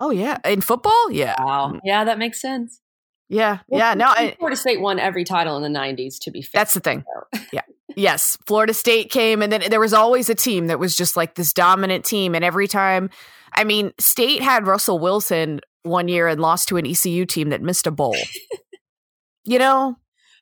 [0.00, 1.42] Oh yeah, in football, yeah.
[1.42, 2.80] Wow, yeah, that makes sense.
[3.28, 3.94] Yeah, well, yeah.
[3.94, 6.18] No, I, Florida State won every title in the '90s.
[6.22, 7.04] To be fair, that's the thing.
[7.52, 7.62] yeah,
[7.96, 8.38] yes.
[8.46, 11.52] Florida State came, and then there was always a team that was just like this
[11.52, 13.10] dominant team, and every time,
[13.52, 17.62] I mean, State had Russell Wilson one year and lost to an ECU team that
[17.62, 18.16] missed a bowl.
[19.44, 19.96] you know,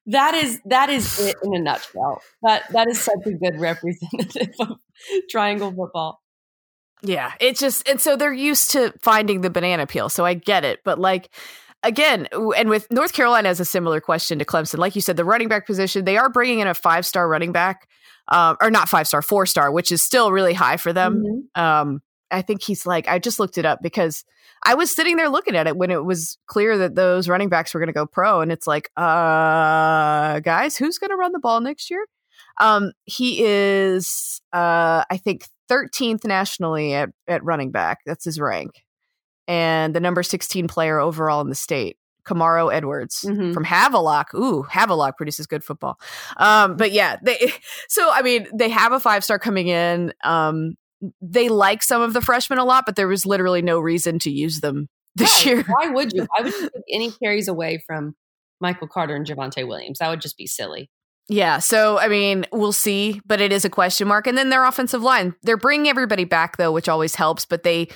[0.06, 2.22] that is that is it in a nutshell.
[2.42, 4.78] That that is such a good representative of
[5.30, 6.20] triangle football.
[7.02, 10.64] Yeah, it's just and so they're used to finding the banana peel, so I get
[10.64, 10.80] it.
[10.84, 11.30] But like
[11.82, 14.78] again, and with North Carolina has a similar question to Clemson.
[14.78, 17.52] Like you said, the running back position, they are bringing in a five star running
[17.52, 17.88] back,
[18.28, 21.22] um, or not five star, four star, which is still really high for them.
[21.22, 21.62] Mm-hmm.
[21.62, 24.24] Um, I think he's like I just looked it up because
[24.64, 27.72] I was sitting there looking at it when it was clear that those running backs
[27.72, 31.38] were going to go pro, and it's like, uh, guys, who's going to run the
[31.38, 32.04] ball next year?
[32.58, 37.98] Um, he is, uh, I think, 13th nationally at, at running back.
[38.06, 38.82] That's his rank,
[39.46, 41.98] and the number 16 player overall in the state.
[42.24, 43.52] Kamarro Edwards mm-hmm.
[43.52, 44.34] from Havelock.
[44.34, 46.00] Ooh, Havelock produces good football.
[46.38, 47.52] Um, but yeah, they
[47.88, 50.12] so I mean they have a five star coming in.
[50.24, 50.74] Um,
[51.20, 54.30] they like some of the freshmen a lot, but there was literally no reason to
[54.30, 55.62] use them this year.
[55.62, 56.26] Why would you?
[56.36, 58.14] Why would you take any carries away from
[58.60, 59.98] Michael Carter and Javonte Williams?
[59.98, 60.90] That would just be silly.
[61.28, 64.26] Yeah, so I mean, we'll see, but it is a question mark.
[64.26, 67.44] And then their offensive line, they're bringing everybody back though, which always helps.
[67.44, 67.88] But they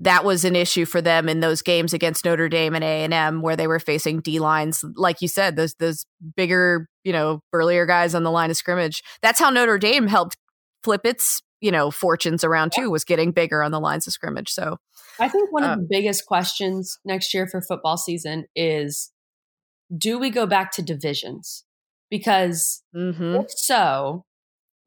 [0.00, 3.12] that was an issue for them in those games against Notre Dame and A and
[3.12, 7.40] M, where they were facing D lines, like you said, those those bigger, you know,
[7.52, 9.02] burlier guys on the line of scrimmage.
[9.22, 10.36] That's how Notre Dame helped
[10.82, 14.50] flip its you know fortunes around too was getting bigger on the lines of scrimmage
[14.50, 14.78] so
[15.18, 19.10] i think one of um, the biggest questions next year for football season is
[19.96, 21.64] do we go back to divisions?
[22.10, 23.36] Because mm-hmm.
[23.36, 24.24] if so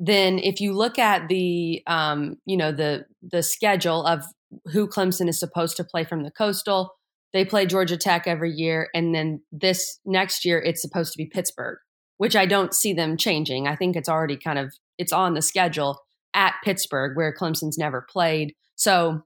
[0.03, 4.23] then if you look at the um, you know the the schedule of
[4.71, 6.95] who clemson is supposed to play from the coastal
[7.31, 11.25] they play georgia tech every year and then this next year it's supposed to be
[11.25, 11.77] pittsburgh
[12.17, 13.67] which i don't see them changing.
[13.67, 15.99] I think it's already kind of it's on the schedule
[16.33, 18.53] at Pittsburgh, where Clemson's never played.
[18.75, 19.21] So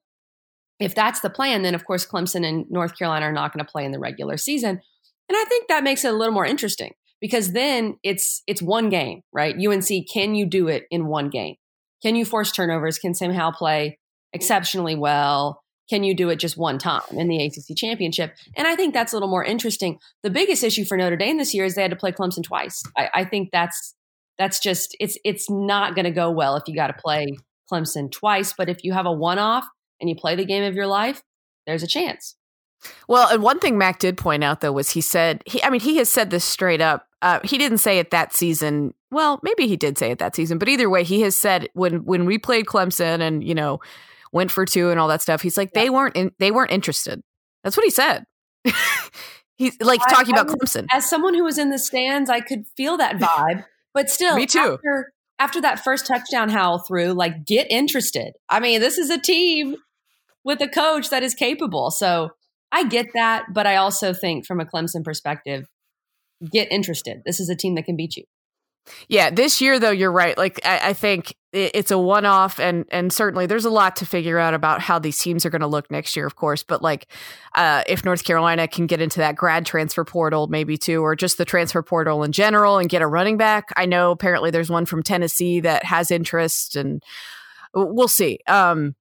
[0.79, 3.71] if that's the plan, then of course Clemson and North Carolina are not going to
[3.71, 4.81] play in the regular season.
[5.27, 8.89] And I think that makes it a little more interesting because then it's it's one
[8.89, 9.55] game, right?
[9.55, 11.55] UNC, can you do it in one game?
[12.01, 12.99] Can you force turnovers?
[12.99, 13.97] Can Sam Howell play
[14.33, 15.61] exceptionally well?
[15.89, 18.35] Can you do it just one time in the ACC championship?
[18.55, 19.99] And I think that's a little more interesting.
[20.23, 22.83] The biggest issue for Notre Dame this year is they had to play Clemson twice.
[22.97, 23.95] I, I think that's
[24.37, 27.37] that's just it's it's not going to go well if you got to play
[27.71, 28.53] Clemson twice.
[28.57, 29.65] But if you have a one off
[29.99, 31.21] and you play the game of your life,
[31.65, 32.35] there's a chance.
[33.07, 35.81] Well, and one thing Mack did point out though was he said he I mean
[35.81, 37.07] he has said this straight up.
[37.21, 38.93] Uh, he didn't say it that season.
[39.09, 42.05] Well, maybe he did say it that season, but either way, he has said when
[42.05, 43.79] when we played Clemson and you know
[44.31, 45.41] went for two and all that stuff.
[45.41, 45.83] He's like yeah.
[45.83, 47.23] they weren't in, they weren't interested.
[47.63, 48.25] That's what he said.
[49.57, 50.87] He's like talking I, about Clemson.
[50.91, 53.63] As someone who was in the stands, I could feel that vibe.
[53.95, 54.73] But still, me too.
[54.73, 58.34] After, after that first touchdown Howell threw, like get interested.
[58.49, 59.77] I mean, this is a team
[60.43, 61.89] with a coach that is capable.
[61.89, 62.31] So
[62.71, 65.67] I get that, but I also think from a Clemson perspective,
[66.51, 67.21] get interested.
[67.25, 68.25] This is a team that can beat you.
[69.08, 70.38] Yeah, this year though, you're right.
[70.38, 74.37] Like I, I think it's a one-off, and and certainly there's a lot to figure
[74.37, 76.63] out about how these teams are going to look next year, of course.
[76.63, 77.07] But like,
[77.55, 81.37] uh, if North Carolina can get into that grad transfer portal, maybe too, or just
[81.37, 83.69] the transfer portal in general, and get a running back.
[83.77, 87.01] I know apparently there's one from Tennessee that has interest, and
[87.73, 88.39] we'll see.
[88.47, 88.95] Um,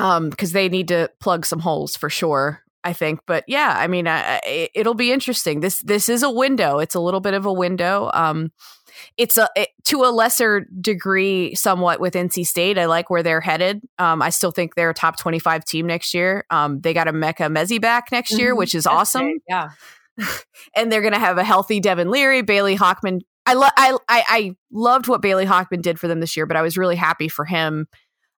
[0.00, 3.20] um, because they need to plug some holes for sure I think.
[3.26, 5.60] But yeah, I mean, uh, it'll be interesting.
[5.60, 6.78] This this is a window.
[6.78, 8.10] It's a little bit of a window.
[8.14, 8.52] Um,
[9.16, 12.78] it's a it, to a lesser degree, somewhat with NC State.
[12.78, 13.82] I like where they're headed.
[13.98, 16.44] Um, I still think they're a top twenty five team next year.
[16.50, 18.40] Um, they got a Emeka Emezie back next mm-hmm.
[18.40, 19.22] year, which is That's awesome.
[19.22, 19.42] Great.
[19.48, 19.70] Yeah,
[20.76, 23.20] and they're going to have a healthy Devin Leary, Bailey Hockman.
[23.46, 26.56] I, lo- I I I loved what Bailey Hockman did for them this year, but
[26.56, 27.86] I was really happy for him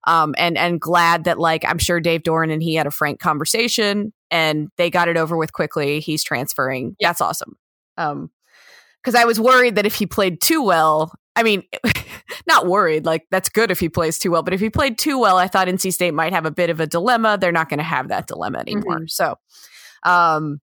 [0.06, 3.20] um, and and glad that like I'm sure Dave Doeren and he had a frank
[3.20, 6.00] conversation and they got it over with quickly.
[6.00, 6.96] He's transferring.
[6.98, 7.08] Yeah.
[7.08, 7.56] That's awesome.
[7.96, 8.30] Um,
[9.02, 11.62] because I was worried that if he played too well, I mean,
[12.46, 13.06] not worried.
[13.06, 15.48] Like that's good if he plays too well, but if he played too well, I
[15.48, 17.38] thought NC State might have a bit of a dilemma.
[17.40, 18.96] They're not going to have that dilemma anymore.
[18.96, 19.06] Mm-hmm.
[19.08, 19.36] So,
[20.02, 20.60] um,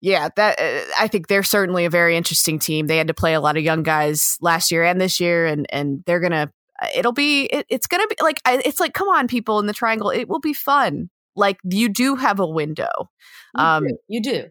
[0.00, 2.86] yeah, that uh, I think they're certainly a very interesting team.
[2.86, 5.66] They had to play a lot of young guys last year and this year, and
[5.70, 9.26] and they're gonna uh, it'll be it, it's gonna be like it's like come on
[9.26, 13.10] people in the triangle it will be fun like you do have a window
[13.56, 13.96] you um do.
[14.08, 14.44] you do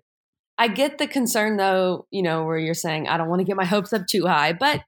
[0.58, 3.56] i get the concern though you know where you're saying i don't want to get
[3.56, 4.82] my hopes up too high but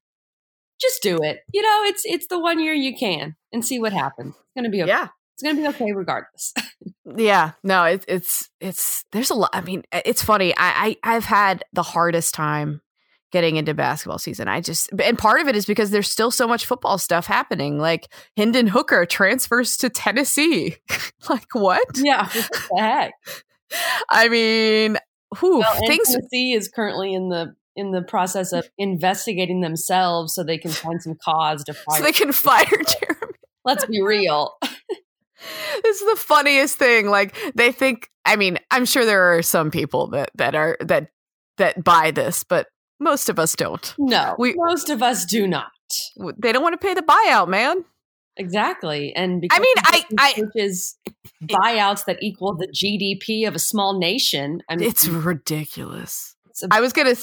[0.80, 3.94] just do it you know it's it's the one year you can and see what
[3.94, 6.54] happens it's gonna be okay yeah it's gonna be okay regardless
[7.18, 11.26] yeah no it, it's it's there's a lot i mean it's funny I, I i've
[11.26, 12.82] had the hardest time
[13.32, 14.48] getting into basketball season.
[14.48, 17.78] I just and part of it is because there's still so much football stuff happening.
[17.78, 20.78] Like Hendon Hooker transfers to Tennessee.
[21.30, 21.86] like what?
[21.96, 23.14] Yeah, what the heck?
[24.10, 24.98] I mean,
[25.36, 30.44] who well, things Tennessee is currently in the in the process of investigating themselves so
[30.44, 31.84] they can find some cause to fire.
[31.98, 33.34] So they can fire Jeremy.
[33.64, 34.58] Let's be real.
[35.84, 37.08] this is the funniest thing.
[37.08, 38.10] Like they think.
[38.26, 41.10] I mean, I'm sure there are some people that that are that
[41.58, 42.68] that buy this, but
[43.00, 43.94] most of us don't.
[43.98, 45.72] No, we, most of us do not.
[46.38, 47.86] They don't want to pay the buyout, man.
[48.38, 50.98] Exactly, and because I mean, I, I is
[51.44, 54.62] buyouts that equal the GDP of a small nation.
[54.70, 56.36] I mean, it's ridiculous.
[56.50, 57.16] It's a- I was gonna,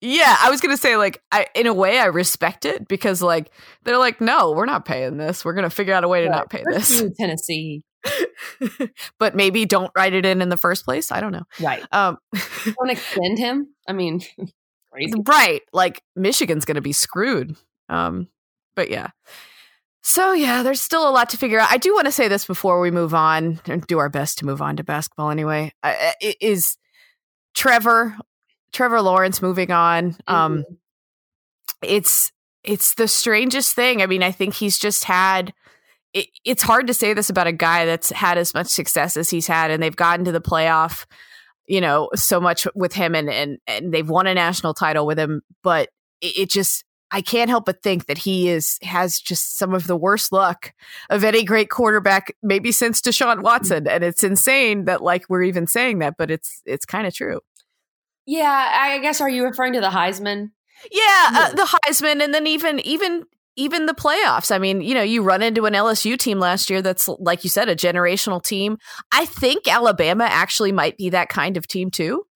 [0.00, 3.50] yeah, I was gonna say like, I in a way I respect it because like
[3.84, 5.44] they're like, no, we're not paying this.
[5.44, 7.04] We're gonna figure out a way to not pay this.
[7.18, 7.82] Tennessee,
[9.18, 11.12] but maybe don't write it in in the first place.
[11.12, 11.44] I don't know.
[11.60, 11.84] Right.
[11.92, 12.18] Um,
[12.64, 13.74] don't extend him.
[13.88, 14.20] I mean,
[14.92, 15.12] crazy.
[15.26, 15.62] Right.
[15.72, 17.56] Like Michigan's going to be screwed.
[17.88, 18.28] Um,
[18.74, 19.10] but yeah.
[20.06, 21.70] So yeah, there's still a lot to figure out.
[21.70, 24.46] I do want to say this before we move on and do our best to
[24.46, 25.72] move on to basketball anyway.
[25.82, 26.78] Uh, is
[27.54, 28.16] Trevor
[28.72, 30.16] Trevor Lawrence moving on?
[30.28, 30.74] Um, mm-hmm.
[31.82, 32.30] it's
[32.62, 34.00] it's the strangest thing.
[34.00, 35.52] I mean, I think he's just had.
[36.14, 39.28] It, it's hard to say this about a guy that's had as much success as
[39.28, 41.04] he's had, and they've gotten to the playoff
[41.66, 45.18] you know, so much with him and, and, and they've won a national title with
[45.18, 45.88] him, but
[46.20, 49.86] it, it just, I can't help but think that he is has just some of
[49.86, 50.72] the worst luck
[51.08, 53.86] of any great quarterback, maybe since Deshaun Watson.
[53.86, 57.40] And it's insane that like we're even saying that, but it's it's kind of true.
[58.26, 60.50] Yeah, I guess are you referring to the Heisman?
[60.90, 63.24] Yeah, uh, the Heisman, and then even even
[63.56, 64.54] even the playoffs.
[64.54, 67.50] I mean, you know, you run into an LSU team last year that's, like you
[67.50, 68.76] said, a generational team.
[69.10, 72.26] I think Alabama actually might be that kind of team too.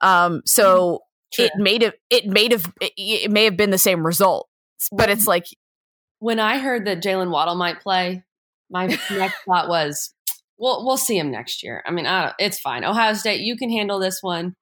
[0.00, 1.00] Um, so
[1.32, 1.46] True.
[1.46, 4.48] it made it it may have it, it, may have been the same result,
[4.92, 5.46] but it's like
[6.18, 8.22] when I heard that Jaylen Waddle might play,
[8.70, 10.14] my next thought was,
[10.58, 12.84] "Well, we'll see him next year." I mean, I it's fine.
[12.84, 14.54] Ohio State, you can handle this one.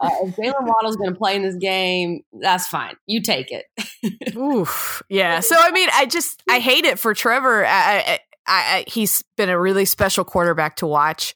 [0.00, 2.94] Uh, if Jaylen Waddle's going to play in this game, that's fine.
[3.06, 3.64] You take it.
[4.36, 5.02] Oof.
[5.08, 5.40] Yeah.
[5.40, 7.66] So I mean, I just I hate it for Trevor.
[7.66, 11.34] I, I, I, he's been a really special quarterback to watch,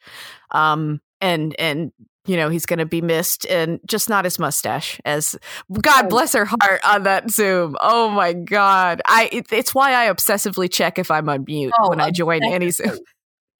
[0.52, 1.92] um, and and
[2.26, 5.00] you know he's going to be missed, and just not his mustache.
[5.04, 5.36] As
[5.80, 7.76] God bless her heart on that Zoom.
[7.80, 11.90] Oh my God, I it, it's why I obsessively check if I'm on mute oh,
[11.90, 12.98] when I join any Zoom.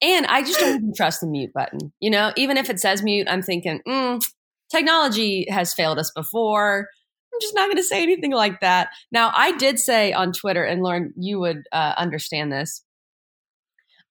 [0.01, 1.93] And I just don't even trust the mute button.
[2.01, 4.21] You know, even if it says mute, I'm thinking, mm,
[4.69, 6.89] technology has failed us before.
[7.33, 8.89] I'm just not going to say anything like that.
[9.13, 12.83] Now, I did say on Twitter, and Lauren, you would uh, understand this.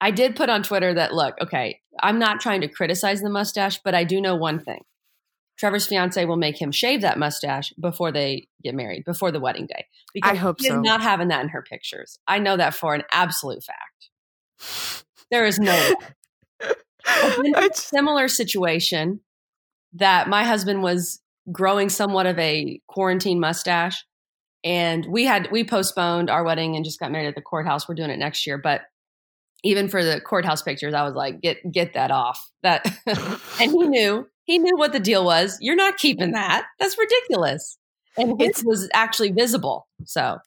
[0.00, 3.80] I did put on Twitter that, look, okay, I'm not trying to criticize the mustache,
[3.84, 4.82] but I do know one thing.
[5.58, 9.66] Trevor's fiance will make him shave that mustache before they get married, before the wedding
[9.66, 9.86] day.
[10.14, 10.80] Because I hope so.
[10.80, 12.18] not having that in her pictures.
[12.26, 14.10] I know that for an absolute fact.
[15.30, 15.94] There is no
[17.74, 19.20] similar situation
[19.94, 24.04] that my husband was growing somewhat of a quarantine mustache
[24.64, 27.96] and we had we postponed our wedding and just got married at the courthouse we're
[27.96, 28.82] doing it next year but
[29.62, 32.50] even for the courthouse pictures i was like get get that off.
[32.62, 35.56] That and he knew he knew what the deal was.
[35.60, 36.66] You're not keeping that.
[36.80, 37.78] That's ridiculous.
[38.16, 40.38] And it was actually visible so.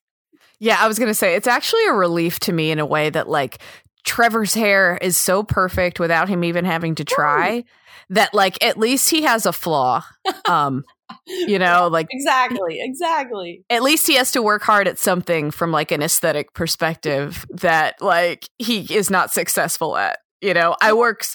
[0.60, 3.10] Yeah i was going to say it's actually a relief to me in a way
[3.10, 3.60] that like
[4.06, 7.64] Trevor's hair is so perfect without him even having to try
[8.10, 10.04] that like at least he has a flaw.
[10.48, 10.84] Um
[11.28, 13.64] you know, like exactly, exactly.
[13.70, 18.02] At least he has to work hard at something from like an aesthetic perspective that
[18.02, 20.20] like he is not successful at.
[20.42, 21.26] You know, I work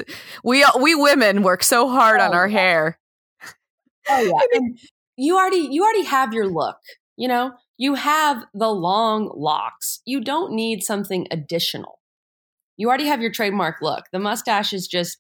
[0.44, 2.59] we we women work so hard oh, on our yeah.
[2.59, 2.98] hair.
[4.09, 4.33] Oh yeah.
[4.54, 4.78] And
[5.16, 6.78] you already you already have your look,
[7.16, 7.52] you know?
[7.76, 10.00] You have the long locks.
[10.04, 11.98] You don't need something additional.
[12.76, 14.04] You already have your trademark look.
[14.12, 15.18] The mustache is just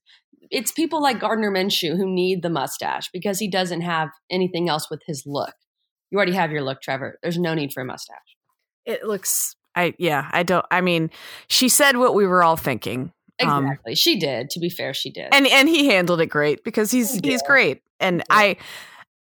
[0.50, 4.90] it's people like Gardner Minshew who need the mustache because he doesn't have anything else
[4.90, 5.54] with his look.
[6.10, 7.18] You already have your look, Trevor.
[7.22, 8.16] There's no need for a mustache.
[8.84, 11.10] It looks I yeah, I don't I mean,
[11.48, 13.12] she said what we were all thinking.
[13.42, 13.92] Um, exactly.
[13.92, 14.50] Um, she did.
[14.50, 15.28] To be fair, she did.
[15.32, 17.82] And and he handled it great because he's he he's great.
[18.00, 18.56] And I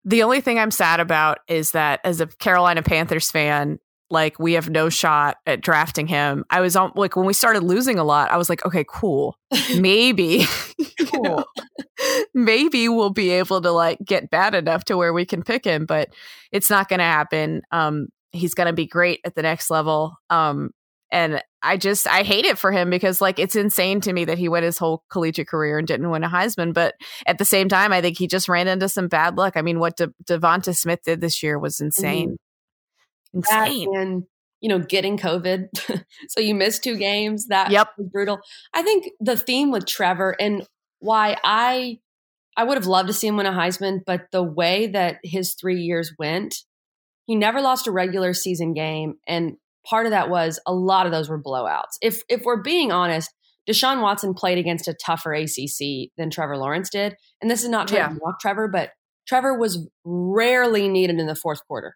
[0.05, 4.53] the only thing I'm sad about is that as a Carolina Panthers fan, like we
[4.53, 6.45] have no shot at drafting him.
[6.49, 9.37] I was on like when we started losing a lot, I was like, okay, cool.
[9.77, 10.45] Maybe
[11.11, 11.23] cool.
[11.23, 11.45] know,
[12.33, 15.85] maybe we'll be able to like get bad enough to where we can pick him,
[15.85, 16.09] but
[16.51, 17.61] it's not going to happen.
[17.71, 20.15] Um he's going to be great at the next level.
[20.29, 20.71] Um
[21.11, 24.37] and I just I hate it for him because like it's insane to me that
[24.37, 26.73] he went his whole collegiate career and didn't win a Heisman.
[26.73, 26.95] But
[27.25, 29.57] at the same time, I think he just ran into some bad luck.
[29.57, 32.29] I mean, what De- Devonta Smith did this year was insane.
[32.29, 32.35] Mm-hmm.
[33.33, 33.91] Insane.
[33.91, 34.23] That and
[34.61, 37.47] you know, getting COVID, so you missed two games.
[37.47, 37.89] That yep.
[37.97, 38.39] was brutal.
[38.73, 40.67] I think the theme with Trevor and
[40.99, 41.99] why I
[42.57, 45.53] I would have loved to see him win a Heisman, but the way that his
[45.53, 46.55] three years went,
[47.25, 49.55] he never lost a regular season game, and
[49.87, 51.97] part of that was a lot of those were blowouts.
[52.01, 53.33] If if we're being honest,
[53.69, 57.87] Deshaun Watson played against a tougher ACC than Trevor Lawrence did, and this is not
[57.87, 58.07] trying yeah.
[58.09, 58.91] to mock Trevor, but
[59.25, 61.95] Trevor was rarely needed in the fourth quarter.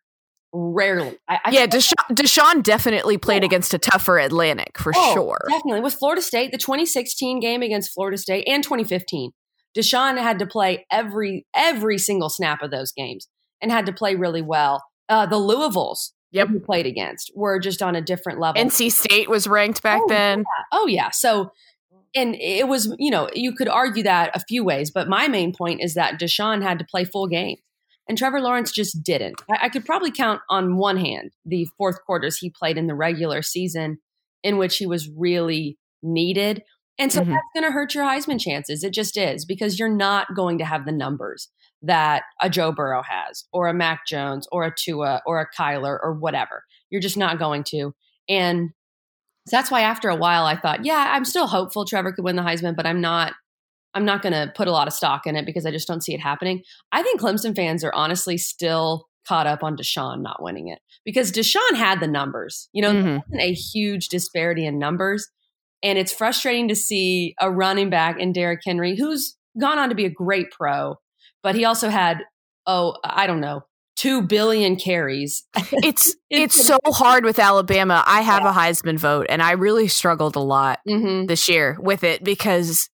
[0.56, 1.18] Rarely.
[1.28, 3.48] I, I yeah, Deshaun, Deshaun, definitely played yeah.
[3.48, 5.40] against a tougher Atlantic for oh, sure.
[5.50, 5.82] Definitely.
[5.82, 9.32] With Florida State, the 2016 game against Florida State and 2015,
[9.76, 13.28] Deshaun had to play every every single snap of those games
[13.62, 14.84] and had to play really well.
[15.10, 16.50] Uh, the Louisvilles, yep.
[16.52, 18.62] we played against were just on a different level.
[18.62, 20.40] NC State was ranked back oh, then.
[20.40, 20.64] Yeah.
[20.72, 21.10] Oh yeah.
[21.10, 21.52] So
[22.16, 25.52] and it was, you know, you could argue that a few ways, but my main
[25.52, 27.60] point is that Deshaun had to play full games.
[28.08, 29.42] And Trevor Lawrence just didn't.
[29.50, 32.96] I, I could probably count on one hand the fourth quarters he played in the
[32.96, 34.00] regular season
[34.44, 36.64] in which he was really needed.
[37.00, 37.32] And so mm-hmm.
[37.32, 38.84] that's going to hurt your Heisman chances.
[38.84, 41.50] It just is because you're not going to have the numbers
[41.82, 45.98] that a Joe Burrow has, or a Mac Jones, or a Tua, or a Kyler,
[46.02, 46.64] or whatever.
[46.90, 47.94] You're just not going to.
[48.30, 48.70] And
[49.48, 52.38] so that's why after a while I thought, yeah, I'm still hopeful Trevor could win
[52.38, 53.34] the Heisman, but I'm not
[53.94, 56.04] I'm not going to put a lot of stock in it because I just don't
[56.04, 56.64] see it happening.
[56.92, 61.32] I think Clemson fans are honestly still caught up on Deshaun not winning it because
[61.32, 62.70] Deshaun had the numbers.
[62.74, 63.40] You know, mm-hmm.
[63.40, 65.30] a huge disparity in numbers.
[65.82, 69.96] And it's frustrating to see a running back in Derrick Henry, who's gone on to
[69.96, 70.96] be a great pro,
[71.42, 72.24] but he also had
[72.66, 73.64] oh I don't know
[73.96, 75.44] two billion carries.
[75.56, 78.04] It's it's so hard with Alabama.
[78.06, 78.52] I have yeah.
[78.52, 81.28] a Heisman vote, and I really struggled a lot mm-hmm.
[81.28, 82.90] this year with it because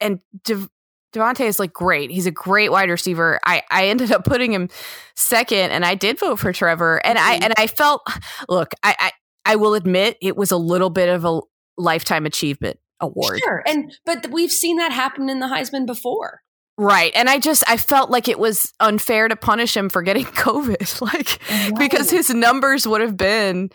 [0.00, 0.68] and De-
[1.14, 2.10] DeVonta is like great.
[2.10, 3.40] He's a great wide receiver.
[3.44, 4.68] I I ended up putting him
[5.14, 7.28] second, and I did vote for Trevor, and mm-hmm.
[7.28, 8.06] I and I felt
[8.48, 9.12] look, I, I
[9.44, 11.40] I will admit it was a little bit of a
[11.78, 13.40] lifetime achievement award.
[13.44, 16.42] Sure, and but we've seen that happen in the Heisman before.
[16.78, 17.12] Right.
[17.14, 21.00] And I just I felt like it was unfair to punish him for getting COVID.
[21.00, 21.78] like right.
[21.78, 23.70] because his numbers would have been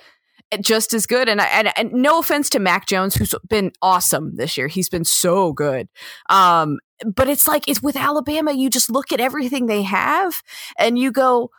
[0.59, 1.29] just as good.
[1.29, 4.67] And, I, and, and no offense to Mac Jones, who's been awesome this year.
[4.67, 5.87] He's been so good.
[6.29, 10.43] Um, but it's like it's with Alabama, you just look at everything they have
[10.77, 11.49] and you go,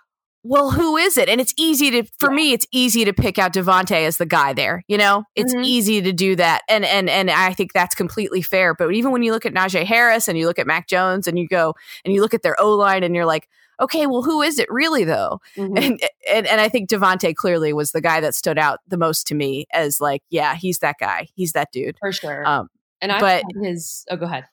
[0.44, 1.28] well, who is it?
[1.28, 2.36] And it's easy to, for yeah.
[2.36, 4.82] me, it's easy to pick out DeVonta as the guy there.
[4.88, 5.64] You know, it's mm-hmm.
[5.64, 8.74] easy to do that, and and and I think that's completely fair.
[8.74, 11.38] But even when you look at Najee Harris and you look at Mac Jones and
[11.38, 11.74] you go
[12.04, 13.48] and you look at their O line and you're like,
[13.82, 15.40] okay, well, who is it really though?
[15.56, 15.76] Mm-hmm.
[15.76, 16.00] And,
[16.32, 19.34] and and I think DeVonta clearly was the guy that stood out the most to
[19.34, 22.46] me as like, yeah, he's that guy, he's that dude for sure.
[22.46, 22.68] Um,
[23.00, 24.04] and I but his.
[24.10, 24.46] Oh, go ahead.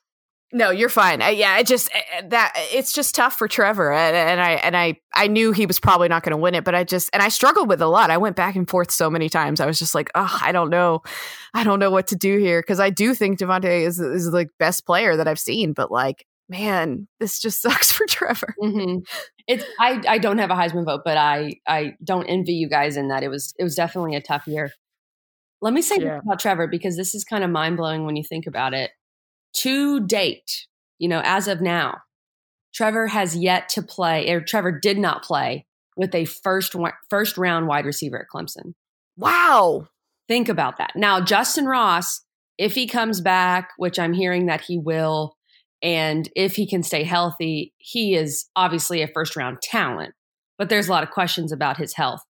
[0.52, 1.22] No, you're fine.
[1.22, 1.92] I, yeah, it just
[2.24, 5.80] that it's just tough for Trevor, and, and I and I I knew he was
[5.80, 8.10] probably not going to win it, but I just and I struggled with a lot.
[8.10, 9.60] I went back and forth so many times.
[9.60, 11.04] I was just like, oh, I don't know,
[11.54, 14.48] I don't know what to do here because I do think DeVonta is is the
[14.58, 18.56] best player that I've seen, but like, man, this just sucks for Trevor.
[18.62, 19.00] Mm-hmm.
[19.48, 22.98] It's I I don't have a Heisman vote, but I I don't envy you guys
[22.98, 24.72] in that it was it was definitely a tough year.
[25.62, 26.20] Let me say yeah.
[26.20, 28.92] about Trevor because this is kind of mind blowing when you think about it
[29.58, 30.68] to date,
[31.00, 31.98] you know, as of now,
[32.74, 35.66] Trevor has yet to play, or Trevor did not play
[35.98, 36.76] with a first
[37.10, 38.74] first round wide receiver at Clemson.
[39.18, 39.88] Wow.
[40.30, 40.92] Think about that.
[40.96, 42.22] Now, Justin Ross
[42.60, 45.38] if he comes back, which I'm hearing that he will,
[45.82, 50.14] and if he can stay healthy, he is obviously a first round talent.
[50.58, 52.22] But there's a lot of questions about his health.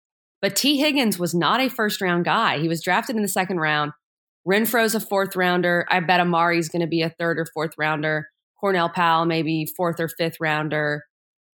[0.41, 2.59] But Tee Higgins was not a first round guy.
[2.59, 3.91] He was drafted in the second round.
[4.47, 5.85] Renfrow's a fourth rounder.
[5.89, 8.29] I bet Amari's going to be a third or fourth rounder.
[8.59, 11.03] Cornell Powell, maybe fourth or fifth rounder.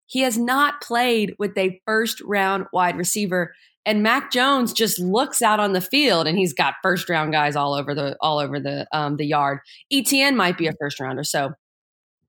[0.05, 3.53] He has not played with a first round wide receiver.
[3.85, 7.55] And Mac Jones just looks out on the field and he's got first round guys
[7.55, 9.59] all over the all over the um, the yard.
[9.91, 11.53] Etienne might be a first rounder, so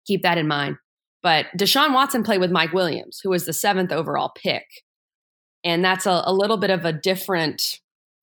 [0.06, 0.76] keep that in mind.
[1.22, 4.66] But Deshaun Watson played with Mike Williams, who was the seventh overall pick,
[5.64, 7.80] and that's a, a little bit of a different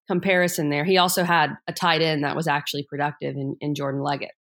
[0.07, 0.84] comparison there.
[0.84, 4.34] He also had a tight end that was actually productive in, in Jordan Leggett.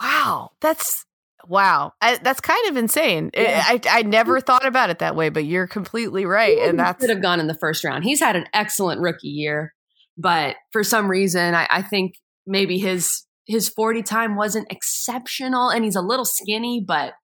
[0.00, 1.04] Wow, that's
[1.46, 1.92] wow.
[2.00, 3.30] I, that's kind of insane.
[3.34, 3.62] Yeah.
[3.66, 4.46] I I never mm-hmm.
[4.46, 7.48] thought about it that way, but you're completely right, and that could have gone in
[7.48, 8.04] the first round.
[8.04, 9.74] He's had an excellent rookie year,
[10.16, 12.14] but for some reason, I, I think
[12.46, 17.14] maybe his his 40 time wasn't exceptional, and he's a little skinny, but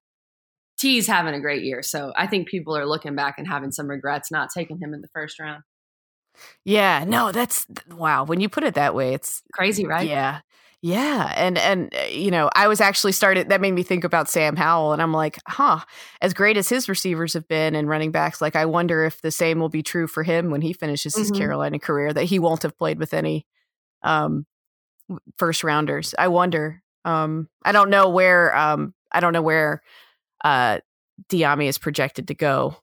[0.79, 1.81] Tee's having a great year.
[1.81, 5.01] So I think people are looking back and having some regrets not taking him in
[5.01, 5.63] the first round.
[6.63, 8.23] Yeah, no, that's wow.
[8.23, 10.07] When you put it that way, it's crazy, right?
[10.07, 10.39] Yeah.
[10.81, 14.29] Yeah, and and uh, you know, I was actually started that made me think about
[14.29, 15.81] Sam Howell and I'm like, "Huh,
[16.21, 19.29] as great as his receivers have been and running backs, like I wonder if the
[19.29, 21.37] same will be true for him when he finishes his mm-hmm.
[21.37, 23.45] Carolina career that he won't have played with any
[24.03, 24.45] um
[25.37, 26.15] first rounders.
[26.17, 26.81] I wonder.
[27.05, 29.81] Um I don't know where um I don't know where
[30.43, 30.79] uh
[31.29, 32.77] Dyami is projected to go.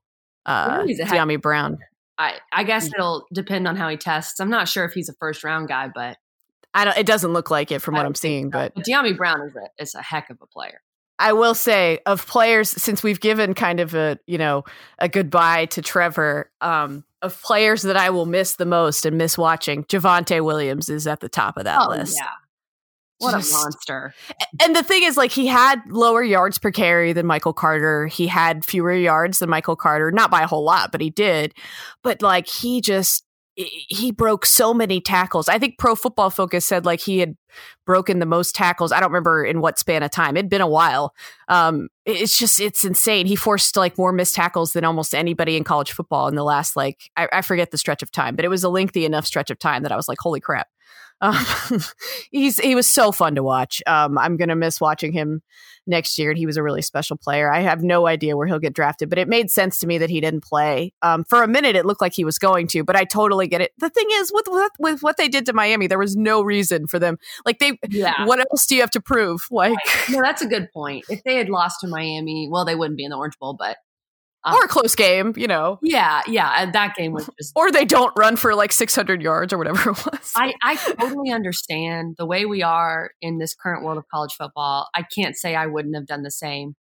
[0.45, 1.79] Uh Dyami Brown.
[2.19, 4.41] I I guess it'll depend on how he tests.
[4.41, 6.17] I'm not sure if he's a first round guy, but
[6.77, 6.97] I don't.
[6.99, 9.95] It doesn't look like it from what I'm seeing, but Dyami Brown is a is
[9.95, 10.83] a heck of a player.
[11.19, 14.65] I will say of players since we've given kind of a you know
[14.99, 16.51] a goodbye to Trevor.
[16.61, 21.07] Um, of players that I will miss the most and miss watching, Javonte Williams is
[21.07, 22.17] at the top of that oh, list.
[22.17, 22.29] Yeah.
[23.19, 24.15] What Just, a monster.
[24.63, 28.07] And the thing is, like, he had lower yards per carry than Michael Carter.
[28.07, 31.55] He had fewer yards than Michael Carter, not by a whole lot, but he did.
[32.03, 33.26] But, like, he just
[33.57, 35.49] he broke so many tackles.
[35.49, 37.37] I think Pro Football Focus said like he had
[37.87, 38.93] broken the most tackles.
[38.93, 40.37] I don't remember in what span of time.
[40.37, 41.15] It'd been a while.
[41.49, 43.27] Um, it's just it's insane.
[43.27, 46.77] He forced like more missed tackles than almost anybody in college football in the last
[46.77, 49.51] like I, I forget the stretch of time, but it was a lengthy enough stretch
[49.51, 50.69] of time that I was like, holy crap.
[51.21, 51.45] Um,
[52.31, 53.83] he's he was so fun to watch.
[53.87, 55.43] Um, I'm gonna miss watching him
[55.87, 56.31] next year.
[56.31, 57.53] And he was a really special player.
[57.53, 60.11] I have no idea where he'll get drafted, but it made sense to me that
[60.11, 60.93] he didn't play.
[61.03, 63.61] Um, for a minute, it looked like he was going to, but I totally get
[63.61, 63.73] it.
[63.79, 66.87] The thing is, with, with, with what they did to Miami, there was no reason
[66.87, 67.19] for them.
[67.45, 68.27] Like they, yeah.
[68.27, 69.47] what else do you have to prove?
[69.51, 70.11] Like, right.
[70.11, 71.05] no, that's a good point.
[71.09, 73.77] If they had lost to Miami, well, they wouldn't be in the Orange Bowl, but
[74.47, 75.79] um, or a close game, you know.
[75.83, 76.55] Yeah, yeah.
[76.57, 77.53] And that game was just.
[77.57, 80.33] or they don't run for like 600 yards or whatever it was.
[80.37, 84.89] I, I totally understand the way we are in this current world of college football.
[84.95, 86.77] I can't say I wouldn't have done the same.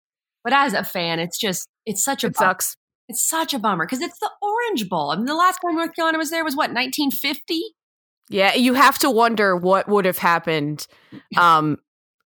[0.43, 2.77] But as a fan, it's just, it's such a it sucks.
[3.09, 5.13] It's such a bummer because it's the Orange Bowl.
[5.13, 7.63] I mean, the last time North Carolina was there was what, 1950?
[8.29, 10.87] Yeah, you have to wonder what would have happened
[11.37, 11.79] um,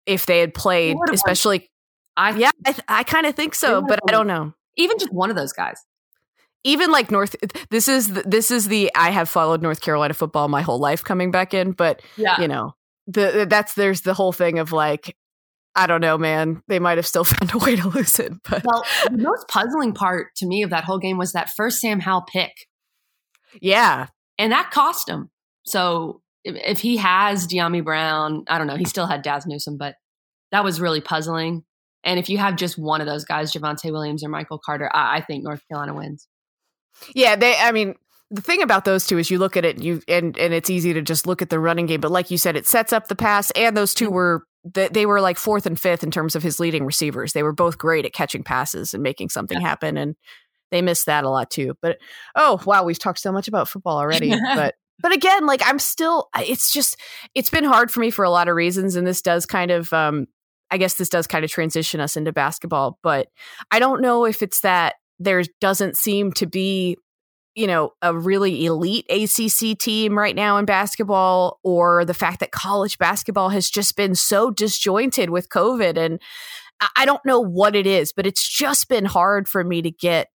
[0.08, 1.70] if they had played, especially.
[2.18, 5.30] I, yeah, I, I kind of think so, but I don't know even just one
[5.30, 5.86] of those guys
[6.64, 7.36] even like north
[7.70, 11.04] this is the, this is the i have followed north carolina football my whole life
[11.04, 12.40] coming back in but yeah.
[12.40, 12.74] you know
[13.08, 15.16] the that's there's the whole thing of like
[15.76, 18.64] i don't know man they might have still found a way to lose it but
[18.66, 22.00] well the most puzzling part to me of that whole game was that first sam
[22.00, 22.52] howell pick
[23.62, 24.08] yeah
[24.38, 25.30] and that cost him
[25.66, 28.76] so if, if he has Dyami Brown, I don't know.
[28.76, 29.96] He still had Dazz Newsome, but
[30.52, 31.64] that was really puzzling.
[32.04, 35.18] And if you have just one of those guys, Javonte Williams or Michael Carter, I,
[35.18, 36.28] I think North Carolina wins.
[37.14, 37.56] Yeah, they.
[37.58, 37.96] I mean,
[38.32, 40.70] the thing about those two is you look at it, and you and and it's
[40.70, 43.08] easy to just look at the running game, but like you said, it sets up
[43.08, 46.36] the pass, and those two were they, they were like fourth and fifth in terms
[46.36, 47.34] of his leading receivers.
[47.34, 49.68] They were both great at catching passes and making something yeah.
[49.68, 50.16] happen, and
[50.72, 51.76] they missed that a lot too.
[51.82, 51.98] But
[52.36, 54.76] oh wow, we've talked so much about football already, but.
[55.02, 56.98] But again, like I'm still, it's just,
[57.34, 58.98] it's been hard for me for a lot of reasons.
[58.98, 60.28] And this does kind of um,
[60.72, 63.28] I guess this does kind of transition us into basketball, but
[63.72, 66.98] I don't know if it's that there doesn't seem to be,
[67.56, 72.52] you know, a really elite ACC team right now in basketball, or the fact that
[72.52, 75.98] college basketball has just been so disjointed with COVID.
[75.98, 76.22] And
[76.96, 80.30] I don't know what it is, but it's just been hard for me to get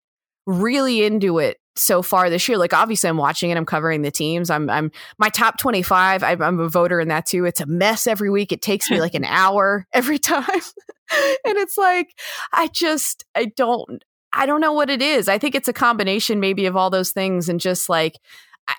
[0.46, 2.58] really into it so far this year.
[2.58, 4.50] Like obviously I'm watching it, I'm covering the teams.
[4.50, 6.22] I'm I'm my top 25.
[6.22, 7.44] I'm, I'm a voter in that too.
[7.44, 8.52] It's a mess every week.
[8.52, 10.44] It takes me like an hour every time.
[10.50, 12.18] and it's like
[12.52, 15.28] I just I don't I don't know what it is.
[15.28, 18.18] I think it's a combination maybe of all those things and just like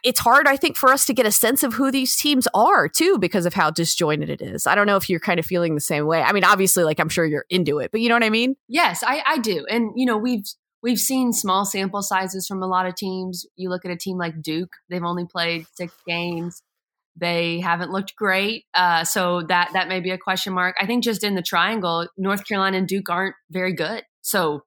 [0.03, 2.87] it's hard, I think, for us to get a sense of who these teams are
[2.87, 4.65] too, because of how disjointed it is.
[4.65, 6.21] I don't know if you're kind of feeling the same way.
[6.21, 8.55] I mean, obviously, like I'm sure you're into it, but you know what I mean?
[8.67, 9.65] Yes, I, I do.
[9.69, 10.45] And you know, we've
[10.85, 13.45] we've seen small sample sizes from a lot of teams.
[13.55, 16.61] You look at a team like Duke; they've only played six games.
[17.17, 20.75] They haven't looked great, uh, so that that may be a question mark.
[20.79, 24.61] I think just in the triangle, North Carolina and Duke aren't very good, so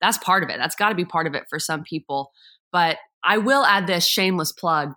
[0.00, 0.58] that's part of it.
[0.58, 2.30] That's got to be part of it for some people.
[2.70, 4.92] But I will add this shameless plug.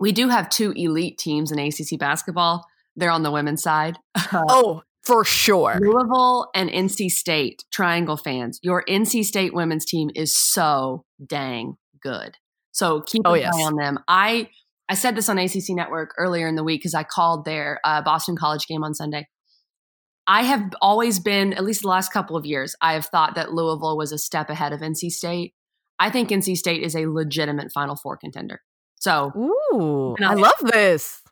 [0.00, 2.64] We do have two elite teams in ACC basketball.
[2.96, 3.98] They're on the women's side.
[4.32, 5.78] oh, for sure.
[5.80, 12.36] Louisville and NC State, Triangle fans, your NC State women's team is so dang good.
[12.72, 13.54] So keep an oh, yes.
[13.54, 13.98] eye on them.
[14.06, 14.50] I
[14.90, 18.02] I said this on ACC Network earlier in the week because I called their uh,
[18.02, 19.26] Boston College game on Sunday.
[20.26, 23.54] I have always been, at least the last couple of years, I have thought that
[23.54, 25.54] Louisville was a step ahead of NC State.
[25.98, 28.60] I think NC State is a legitimate Final Four contender.
[28.96, 31.22] So, ooh, I love this.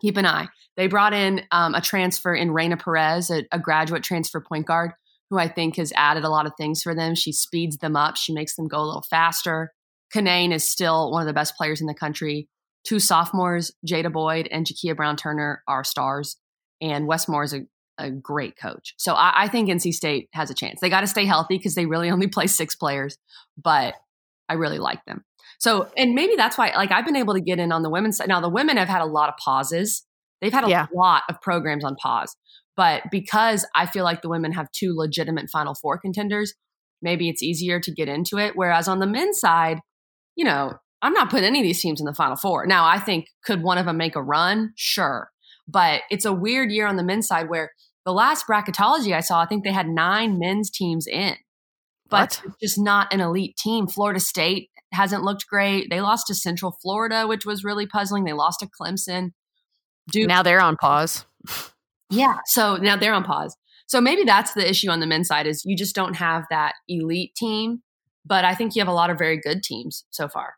[0.00, 0.48] Keep an eye.
[0.76, 4.92] They brought in um, a transfer in Raina Perez, a, a graduate transfer point guard,
[5.30, 7.14] who I think has added a lot of things for them.
[7.14, 8.16] She speeds them up.
[8.16, 9.72] She makes them go a little faster.
[10.14, 12.48] Cunane is still one of the best players in the country.
[12.84, 16.36] Two sophomores, Jada Boyd and Jakia Brown Turner, are stars.
[16.80, 17.62] And Wes Moore is a,
[17.98, 18.94] a great coach.
[18.98, 20.80] So I, I think NC State has a chance.
[20.80, 23.18] They got to stay healthy because they really only play six players,
[23.60, 23.94] but
[24.48, 25.24] I really like them.
[25.58, 28.18] So, and maybe that's why, like, I've been able to get in on the women's
[28.18, 28.28] side.
[28.28, 30.04] Now, the women have had a lot of pauses.
[30.40, 30.86] They've had a yeah.
[30.94, 32.36] lot of programs on pause.
[32.76, 36.54] But because I feel like the women have two legitimate Final Four contenders,
[37.00, 38.52] maybe it's easier to get into it.
[38.54, 39.78] Whereas on the men's side,
[40.34, 42.66] you know, I'm not putting any of these teams in the Final Four.
[42.66, 44.72] Now, I think could one of them make a run?
[44.76, 45.30] Sure.
[45.66, 47.72] But it's a weird year on the men's side where
[48.04, 51.36] the last bracketology I saw, I think they had nine men's teams in
[52.08, 53.86] but just not an elite team.
[53.86, 55.90] Florida State hasn't looked great.
[55.90, 58.24] They lost to Central Florida, which was really puzzling.
[58.24, 59.30] They lost to Clemson.
[60.10, 61.24] Duke, now they're on pause.
[62.10, 63.56] yeah, so now they're on pause.
[63.86, 66.74] So maybe that's the issue on the men's side is you just don't have that
[66.88, 67.82] elite team,
[68.24, 70.54] but I think you have a lot of very good teams so far.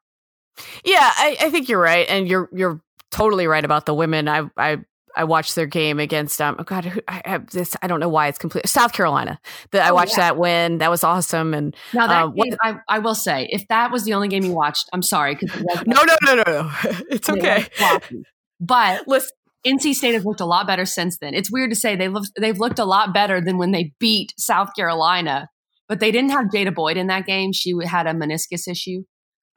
[0.84, 4.28] Yeah, I, I think you're right, and you're you're totally right about the women.
[4.28, 4.78] I I
[5.16, 8.28] I watched their game against um oh god I have this I don't know why
[8.28, 9.40] it's complete South Carolina.
[9.72, 10.28] That I oh, watched yeah.
[10.28, 10.78] that win.
[10.78, 11.54] That was awesome.
[11.54, 14.44] And now that uh, game, I, I will say if that was the only game
[14.44, 16.72] you watched I'm sorry because no no no no no.
[17.10, 17.66] It's okay.
[18.60, 19.30] but listen.
[19.66, 21.34] NC State has looked a lot better since then.
[21.34, 24.32] It's weird to say they've looked, they've looked a lot better than when they beat
[24.38, 25.48] South Carolina.
[25.88, 27.52] But they didn't have Jada Boyd in that game.
[27.52, 29.02] She had a meniscus issue.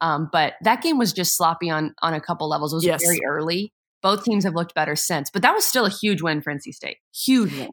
[0.00, 2.72] Um, but that game was just sloppy on on a couple levels.
[2.72, 3.02] It was yes.
[3.04, 3.72] very early
[4.02, 6.72] both teams have looked better since, but that was still a huge win for NC
[6.72, 6.98] State.
[7.12, 7.70] Huge win.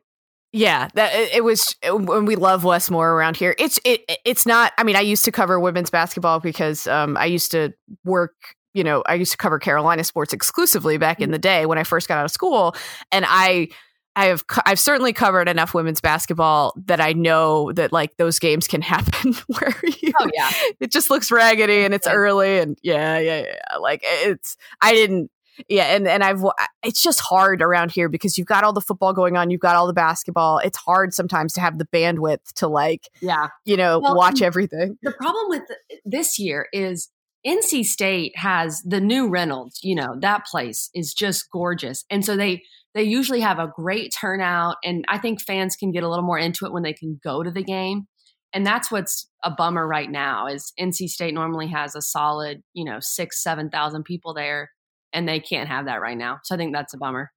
[0.51, 3.55] Yeah, that it was when we love Wes Moore around here.
[3.59, 4.73] It's it it's not.
[4.77, 7.73] I mean, I used to cover women's basketball because um, I used to
[8.03, 8.33] work.
[8.73, 11.83] You know, I used to cover Carolina sports exclusively back in the day when I
[11.83, 12.75] first got out of school,
[13.11, 13.69] and I
[14.15, 18.67] I have I've certainly covered enough women's basketball that I know that like those games
[18.67, 20.49] can happen where you, oh yeah
[20.79, 25.31] it just looks raggedy and it's early and yeah yeah yeah like it's I didn't
[25.67, 26.43] yeah and and i've
[26.83, 29.75] it's just hard around here because you've got all the football going on you've got
[29.75, 30.59] all the basketball.
[30.59, 33.47] It's hard sometimes to have the bandwidth to like yeah.
[33.65, 34.97] you know well, watch everything.
[35.01, 35.63] the problem with
[36.05, 37.09] this year is
[37.45, 42.05] nc state has the new reynolds you know that place is just gorgeous.
[42.09, 46.03] And so they they usually have a great turnout and i think fans can get
[46.03, 48.07] a little more into it when they can go to the game.
[48.51, 52.83] And that's what's a bummer right now is nc state normally has a solid you
[52.83, 54.71] know six seven thousand people there
[55.13, 56.39] and they can't have that right now.
[56.43, 57.31] So I think that's a bummer.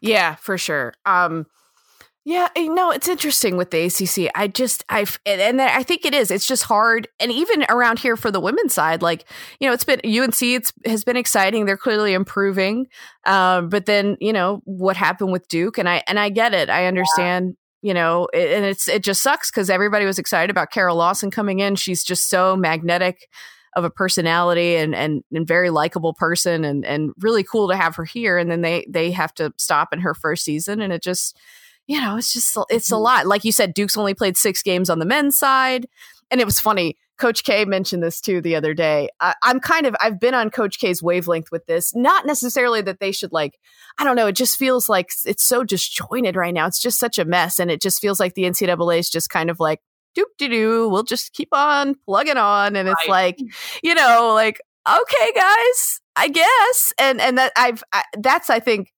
[0.00, 0.94] Yeah, for sure.
[1.04, 1.46] Um,
[2.24, 4.30] yeah, no, it's interesting with the ACC.
[4.34, 6.30] I just, I've, and I think it is.
[6.30, 9.24] It's just hard, and even around here for the women's side, like
[9.60, 10.42] you know, it's been UNC.
[10.42, 11.64] It's has been exciting.
[11.64, 12.88] They're clearly improving,
[13.24, 16.68] um, but then you know what happened with Duke, and I and I get it.
[16.68, 17.46] I understand.
[17.46, 17.54] Yeah.
[17.80, 21.60] You know, and it's it just sucks because everybody was excited about Kara Lawson coming
[21.60, 21.76] in.
[21.76, 23.28] She's just so magnetic
[23.78, 27.96] of a personality and and, and very likable person and and really cool to have
[27.96, 28.36] her here.
[28.36, 30.80] And then they they have to stop in her first season.
[30.80, 31.38] And it just
[31.86, 33.02] you know it's just it's a mm-hmm.
[33.02, 33.26] lot.
[33.26, 35.86] Like you said duke's only played six games on the men's side.
[36.30, 39.08] And it was funny coach k mentioned this too the other day.
[39.20, 41.94] I, i'm kind of i've been on coach k's wavelength with this.
[41.94, 43.58] Not necessarily that they should like
[43.98, 46.66] i don't know it just feels like it's so disjointed right now.
[46.66, 47.58] It's just such a mess.
[47.58, 49.80] And it just feels like the ncaa is just kind of like
[50.18, 50.88] doop doo doo.
[50.88, 52.76] We'll just keep on plugging on.
[52.76, 53.52] And it's like, mm.
[53.82, 56.92] you know, like, okay, guys, I guess.
[56.98, 58.92] And, and that I've, I, that's, I think,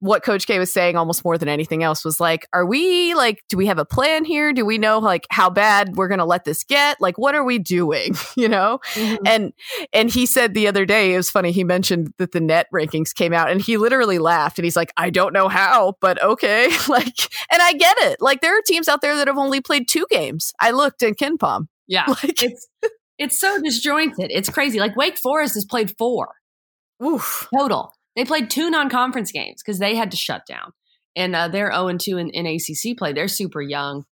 [0.00, 3.44] what Coach K was saying almost more than anything else was like, are we like,
[3.48, 4.52] do we have a plan here?
[4.52, 7.00] Do we know like how bad we're going to let this get?
[7.00, 8.14] Like, what are we doing?
[8.36, 8.80] you know?
[8.94, 9.26] Mm-hmm.
[9.26, 9.52] And,
[9.92, 11.52] and he said the other day, it was funny.
[11.52, 14.92] He mentioned that the net rankings came out and he literally laughed and he's like,
[14.96, 16.70] I don't know how, but okay.
[16.88, 17.18] like,
[17.52, 18.20] and I get it.
[18.20, 20.52] Like, there are teams out there that have only played two games.
[20.58, 21.66] I looked in KenPom.
[21.86, 22.06] Yeah.
[22.22, 22.68] Like, it's,
[23.18, 24.30] it's so disjointed.
[24.30, 24.80] It's crazy.
[24.80, 26.34] Like, Wake Forest has played four.
[27.04, 27.48] Oof.
[27.54, 27.92] Total.
[28.16, 30.72] They played two non-conference games because they had to shut down,
[31.16, 33.12] and uh, they're zero and two in, in ACC play.
[33.12, 34.04] They're super young,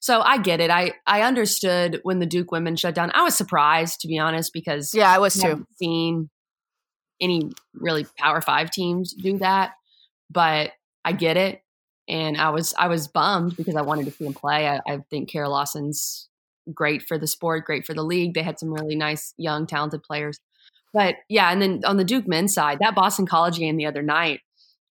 [0.00, 0.70] so I get it.
[0.70, 3.10] I I understood when the Duke women shut down.
[3.14, 5.66] I was surprised to be honest because yeah, I was too.
[5.76, 6.30] Seen
[7.20, 9.72] any really Power Five teams do that,
[10.30, 10.72] but
[11.04, 11.62] I get it,
[12.08, 14.68] and I was I was bummed because I wanted to see them play.
[14.68, 16.28] I, I think Kara Lawson's
[16.72, 18.34] great for the sport, great for the league.
[18.34, 20.38] They had some really nice, young, talented players.
[20.92, 24.02] But yeah, and then on the Duke men's side, that Boston College game the other
[24.02, 24.40] night,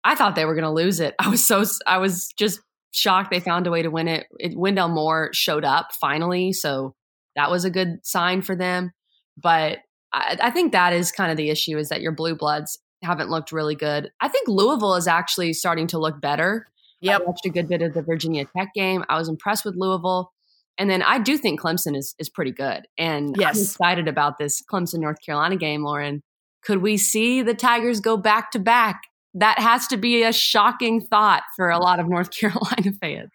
[0.04, 1.16] I thought they were going to lose it.
[1.20, 4.28] I was so I was just shocked they found a way to win it.
[4.40, 4.58] it.
[4.58, 6.96] Wendell Moore showed up finally, so
[7.36, 8.92] that was a good sign for them.
[9.38, 9.80] But
[10.14, 13.30] I, I think that is kind of the issue is that your blue bloods haven't
[13.30, 14.12] looked really good.
[14.20, 16.68] I think Louisville is actually starting to look better.
[17.02, 17.22] Yep.
[17.22, 19.06] I watched a good bit of the Virginia Tech game.
[19.08, 20.32] I was impressed with Louisville.
[20.80, 22.88] And then I do think Clemson is is pretty good.
[22.98, 23.58] And yes.
[23.58, 26.24] I'm excited about this Clemson North Carolina game, Lauren.
[26.64, 29.02] Could we see the Tigers go back to back?
[29.34, 33.32] That has to be a shocking thought for a lot of North Carolina fans.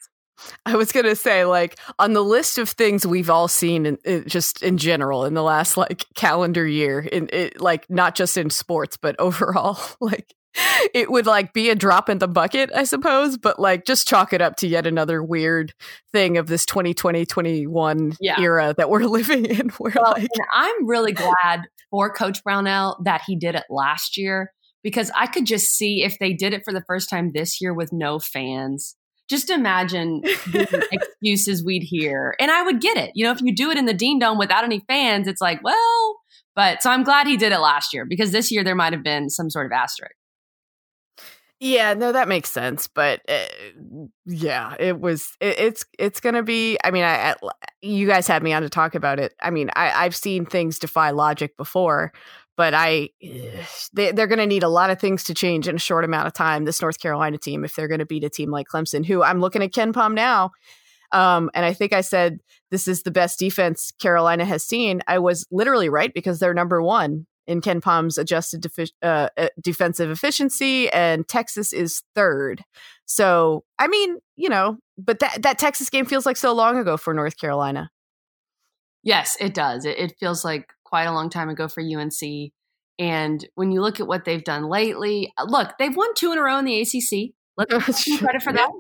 [0.67, 3.99] I was going to say, like, on the list of things we've all seen, in,
[4.05, 8.37] in, just in general, in the last like calendar year, in it, like not just
[8.37, 10.35] in sports, but overall, like
[10.95, 14.33] it would like be a drop in the bucket, I suppose, but like just chalk
[14.33, 15.73] it up to yet another weird
[16.13, 18.41] thing of this 2020 21 yeah.
[18.41, 19.71] era that we're living in.
[19.71, 24.53] Where well, like, I'm really glad for Coach Brownell that he did it last year
[24.83, 27.75] because I could just see if they did it for the first time this year
[27.75, 28.97] with no fans.
[29.29, 32.35] Just imagine the excuses we'd hear.
[32.39, 33.11] And I would get it.
[33.15, 35.65] You know, if you do it in the Dean Dome without any fans, it's like,
[35.65, 36.17] well,
[36.55, 39.03] but so I'm glad he did it last year because this year there might have
[39.03, 40.15] been some sort of asterisk.
[41.61, 42.89] Yeah, no, that makes sense.
[42.89, 43.47] But uh,
[44.27, 45.33] yeah, it was.
[45.41, 46.77] It, it's it's gonna be.
[46.85, 47.35] I mean, I, I,
[47.81, 49.35] you guys had me on to talk about it.
[49.41, 52.13] I mean, I, I've seen things defy logic before,
[52.57, 53.11] but I
[53.93, 56.27] they, they're going to need a lot of things to change in a short amount
[56.27, 56.65] of time.
[56.65, 59.41] This North Carolina team, if they're going to beat a team like Clemson, who I'm
[59.41, 60.51] looking at KenPom now,
[61.13, 62.41] um, and I think I said
[62.71, 65.03] this is the best defense Carolina has seen.
[65.07, 70.11] I was literally right because they're number one in KenPom's adjusted defi- uh, uh, defensive
[70.11, 72.65] efficiency, and Texas is third.
[73.05, 76.97] So, I mean, you know, but that that Texas game feels like so long ago
[76.97, 77.91] for North Carolina.
[79.03, 79.85] Yes, it does.
[79.85, 82.53] It, it feels like quite a long time ago for UNC.
[82.99, 86.39] And when you look at what they've done lately, uh, look, they've won two in
[86.39, 87.35] a row in the ACC.
[87.57, 88.71] Let's give credit for that.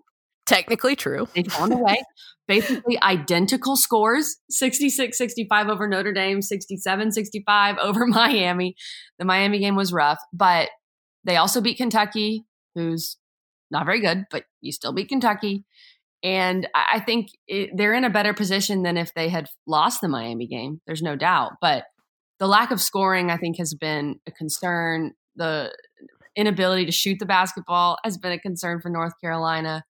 [0.46, 1.26] Technically true.
[1.34, 2.02] They found a way.
[2.46, 8.74] Basically identical scores 66 65 over Notre Dame, 67 65 over Miami.
[9.18, 10.68] The Miami game was rough, but
[11.24, 13.16] they also beat Kentucky, who's
[13.70, 15.64] not very good, but you still beat Kentucky.
[16.22, 20.08] And I think it, they're in a better position than if they had lost the
[20.08, 20.80] Miami game.
[20.86, 21.52] There's no doubt.
[21.60, 21.84] But
[22.38, 25.12] the lack of scoring, I think, has been a concern.
[25.36, 25.72] The
[26.36, 29.84] inability to shoot the basketball has been a concern for North Carolina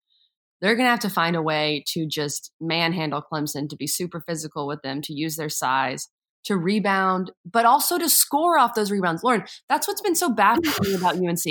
[0.64, 4.22] they're going to have to find a way to just manhandle Clemson, to be super
[4.26, 6.08] physical with them, to use their size,
[6.44, 9.22] to rebound, but also to score off those rebounds.
[9.22, 11.44] Lauren, that's what's been so baffling about UNC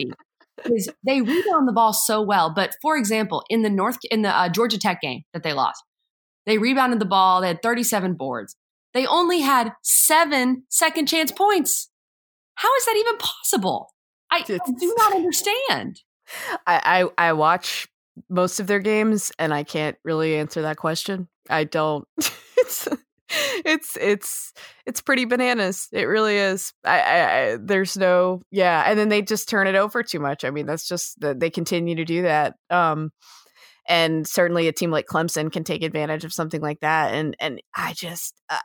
[0.66, 2.51] is they rebound the ball so well.
[2.51, 5.84] But for example, in the North in the uh, Georgia Tech game that they lost,
[6.47, 7.41] they rebounded the ball.
[7.41, 8.55] They had 37 boards.
[8.95, 11.91] They only had seven second chance points.
[12.55, 13.89] How is that even possible?
[14.32, 16.01] I, I do not understand.
[16.66, 17.88] I, I, I watch
[18.30, 21.28] most of their games, and I can't really answer that question.
[21.49, 22.07] I don't.
[22.57, 22.88] it's
[23.66, 24.53] it's it's
[24.86, 25.88] it's pretty bananas.
[25.91, 26.74] It really is.
[26.84, 30.43] I, I, I, there's no yeah, and then they just turn it over too much.
[30.43, 32.55] I mean, that's just that they continue to do that.
[32.70, 33.11] Um,
[33.88, 37.14] and certainly a team like Clemson can take advantage of something like that.
[37.14, 38.41] And and I just.
[38.49, 38.59] Uh,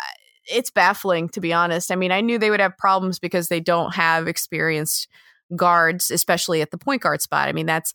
[0.51, 1.93] it's baffling to be honest.
[1.93, 5.07] I mean, I knew they would have problems because they don't have experienced
[5.57, 7.49] guards, especially at the point guard spot.
[7.49, 7.95] I mean, that's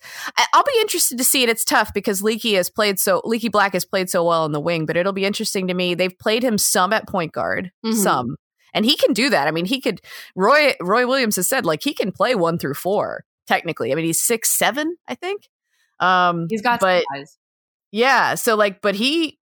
[0.54, 1.50] I'll be interested to see it.
[1.50, 4.60] It's tough because Leaky has played so Leaky Black has played so well in the
[4.60, 5.94] wing, but it'll be interesting to me.
[5.94, 7.98] They've played him some at point guard, mm-hmm.
[7.98, 8.36] some.
[8.76, 9.48] And he can do that.
[9.48, 10.02] I mean, he could
[10.36, 13.92] Roy Roy Williams has said like he can play one through four, technically.
[13.92, 15.48] I mean, he's six seven, I think.
[16.00, 17.06] Um he's got but,
[17.92, 18.36] Yeah.
[18.36, 19.38] So like, but he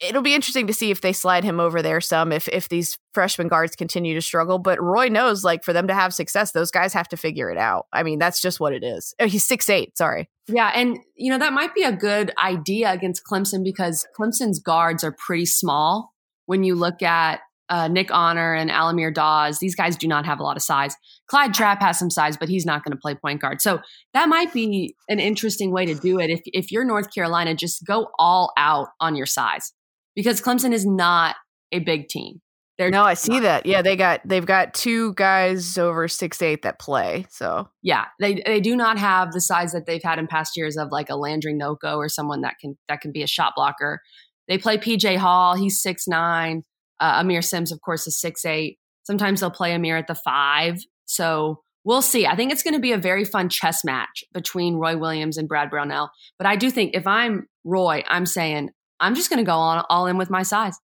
[0.00, 2.98] it'll be interesting to see if they slide him over there some if if these
[3.12, 6.70] freshman guards continue to struggle but roy knows like for them to have success those
[6.70, 9.44] guys have to figure it out i mean that's just what it is oh, he's
[9.44, 13.62] six eight sorry yeah and you know that might be a good idea against clemson
[13.62, 16.12] because clemson's guards are pretty small
[16.46, 20.40] when you look at uh, Nick Honor and Al-Amir Dawes, these guys do not have
[20.40, 20.96] a lot of size.
[21.28, 23.60] Clyde Trapp has some size, but he's not going to play point guard.
[23.60, 23.78] So
[24.12, 26.30] that might be an interesting way to do it.
[26.30, 29.72] If, if you're North Carolina, just go all out on your size
[30.14, 31.36] because Clemson is not
[31.72, 32.40] a big team.
[32.80, 33.66] They're no, I see that.
[33.66, 37.26] Yeah, they got they've got two guys over six eight that play.
[37.28, 40.78] So yeah, they they do not have the size that they've had in past years
[40.78, 44.00] of like a Landry Nnoko or someone that can that can be a shot blocker.
[44.48, 45.56] They play PJ Hall.
[45.56, 46.62] He's six nine.
[46.98, 48.78] Uh, Aamir Simms, of course, is six eight.
[49.02, 50.78] Sometimes they'll play Aamir at the five.
[51.04, 52.26] So we'll see.
[52.26, 55.48] I think it's going to be a very fun chess match between Roy Williams and
[55.48, 56.10] Brad Brownell.
[56.38, 58.70] But I do think if I'm Roy, I'm saying
[59.00, 60.78] I'm just going to go on all in with my size.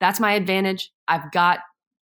[0.00, 0.90] That's my advantage.
[1.08, 1.60] I've got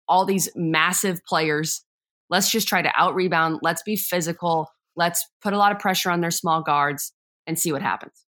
[0.08, 1.82] all these massive players.
[2.30, 3.60] Let's just try to out rebound.
[3.62, 4.68] Let's be physical.
[4.96, 7.12] Let's put a lot of pressure on their small guards
[7.46, 8.24] and see what happens.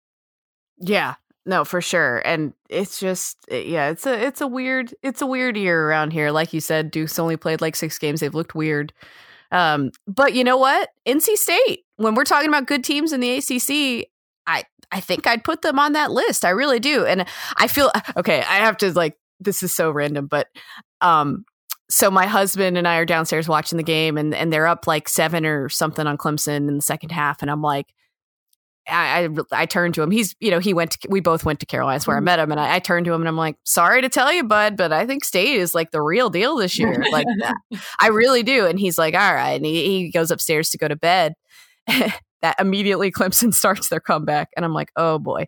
[0.79, 1.15] Yeah,
[1.47, 2.19] no, for sure.
[2.25, 6.13] And it's just eh, yeah, it's a it's a weird it's a weird year around
[6.13, 6.31] here.
[6.31, 8.21] Like you said, Duke's only played like 6 games.
[8.21, 8.93] They've looked weird.
[9.53, 10.91] Um, but you know what?
[11.07, 14.09] NC State, when we're talking about good teams in the ACC,
[14.47, 16.45] I I think I'd put them on that list.
[16.45, 17.05] I really do.
[17.05, 17.27] And
[17.57, 20.49] I feel okay, I have to like this is so random, but
[21.01, 21.45] um
[21.91, 25.09] so my husband and I are downstairs watching the game and and they're up like
[25.09, 27.87] 7 or something on Clemson in the second half and I'm like
[28.89, 30.11] I, I, I turned to him.
[30.11, 32.25] He's, you know, he went to, we both went to Carolina's where I mm-hmm.
[32.27, 32.51] met him.
[32.51, 34.93] And I, I, turned to him and I'm like, sorry to tell you, bud, but
[34.93, 37.03] I think state is like the real deal this year.
[37.11, 37.27] Like,
[38.01, 38.67] I really do.
[38.67, 39.55] And he's like, all right.
[39.55, 41.35] And he, he goes upstairs to go to bed.
[42.45, 44.51] that immediately Clemson starts their comeback.
[44.55, 45.47] And I'm like, oh boy.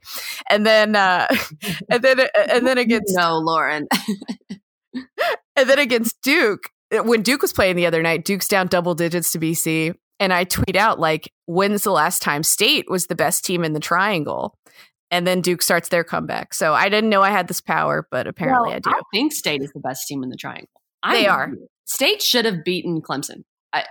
[0.49, 1.29] And then, uh,
[1.91, 2.21] and then,
[2.51, 3.87] and then against, no, Lauren.
[4.95, 9.33] and then against Duke, when Duke was playing the other night, Duke's down double digits
[9.33, 13.45] to BC and I tweet out like, "When's the last time State was the best
[13.45, 14.57] team in the Triangle?"
[15.11, 16.55] And then Duke starts their comeback.
[16.55, 18.91] So I didn't know I had this power, but apparently well, I do.
[18.91, 20.69] I think State is the best team in the Triangle.
[21.09, 21.53] They are.
[21.85, 23.43] State should have beaten Clemson.
[23.77, 23.85] I,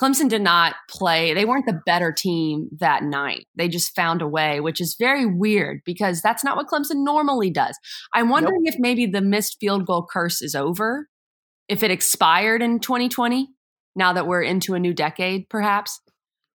[0.00, 1.34] Clemson did not play.
[1.34, 3.46] They weren't the better team that night.
[3.54, 7.50] They just found a way, which is very weird because that's not what Clemson normally
[7.50, 7.78] does.
[8.12, 8.74] I'm wondering nope.
[8.74, 11.08] if maybe the missed field goal curse is over,
[11.68, 13.48] if it expired in 2020
[13.94, 16.00] now that we're into a new decade, perhaps.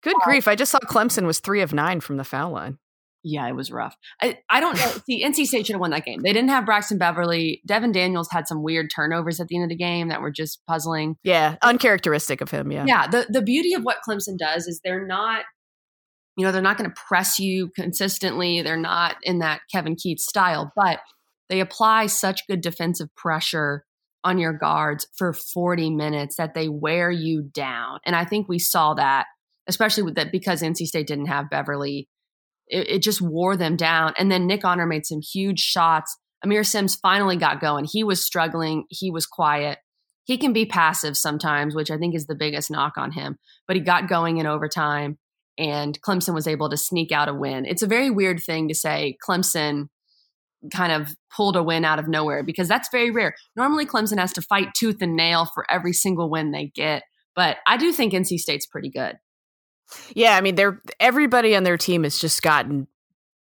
[0.03, 0.47] Good uh, grief.
[0.47, 2.77] I just saw Clemson was three of nine from the foul line.
[3.23, 3.95] Yeah, it was rough.
[4.21, 4.91] I, I don't know.
[5.05, 6.21] See, NC State should have won that game.
[6.21, 7.61] They didn't have Braxton Beverly.
[7.65, 10.61] Devin Daniels had some weird turnovers at the end of the game that were just
[10.67, 11.17] puzzling.
[11.23, 12.71] Yeah, uncharacteristic of him.
[12.71, 12.85] Yeah.
[12.87, 13.07] Yeah.
[13.07, 15.43] The, the beauty of what Clemson does is they're not,
[16.37, 18.61] you know, they're not going to press you consistently.
[18.61, 20.99] They're not in that Kevin Keatts style, but
[21.49, 23.83] they apply such good defensive pressure
[24.23, 27.99] on your guards for 40 minutes that they wear you down.
[28.05, 29.25] And I think we saw that,
[29.67, 32.09] especially with that because NC State didn't have Beverly.
[32.67, 34.13] It, it just wore them down.
[34.17, 36.17] And then Nick Honor made some huge shots.
[36.45, 37.85] Aamir Simms finally got going.
[37.85, 38.85] He was struggling.
[38.89, 39.79] He was quiet.
[40.25, 43.37] He can be passive sometimes, which I think is the biggest knock on him.
[43.65, 45.17] But he got going in overtime,
[45.57, 47.65] and Clemson was able to sneak out a win.
[47.65, 49.87] It's a very weird thing to say Clemson
[50.73, 53.35] kind of pulled a win out of nowhere because that's very rare.
[53.55, 57.03] Normally, Clemson has to fight tooth and nail for every single win they get.
[57.35, 59.15] But I do think NC State's pretty good.
[60.15, 62.87] Yeah, I mean, they're everybody on their team has just gotten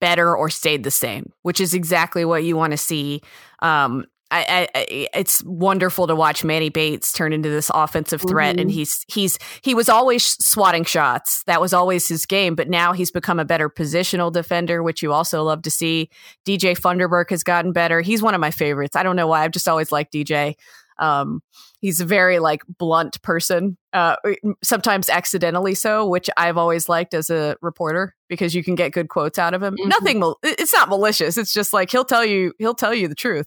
[0.00, 3.20] better or stayed the same, which is exactly what you want to see.
[3.60, 8.60] Um, I, I, it's wonderful to watch Manny Bates turn into this offensive threat, mm-hmm.
[8.60, 11.42] and he's he's he was always swatting shots.
[11.44, 15.12] That was always his game, but now he's become a better positional defender, which you
[15.12, 16.10] also love to see.
[16.46, 18.00] DJ Funderburk has gotten better.
[18.02, 18.94] He's one of my favorites.
[18.94, 19.42] I don't know why.
[19.42, 20.54] I've just always liked DJ.
[21.00, 21.40] Um,
[21.80, 24.16] he's a very like blunt person, uh,
[24.62, 29.08] sometimes accidentally so, which I've always liked as a reporter because you can get good
[29.08, 29.76] quotes out of him.
[29.76, 29.88] Mm-hmm.
[29.88, 31.38] Nothing, mal- it's not malicious.
[31.38, 33.46] It's just like he'll tell you, he'll tell you the truth,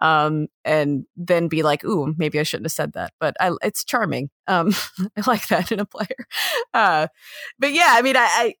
[0.00, 3.84] um, and then be like, "Ooh, maybe I shouldn't have said that." But I, it's
[3.84, 4.30] charming.
[4.48, 4.74] Um,
[5.16, 6.08] I like that in a player.
[6.72, 7.06] Uh,
[7.56, 8.54] but yeah, I mean, I, I,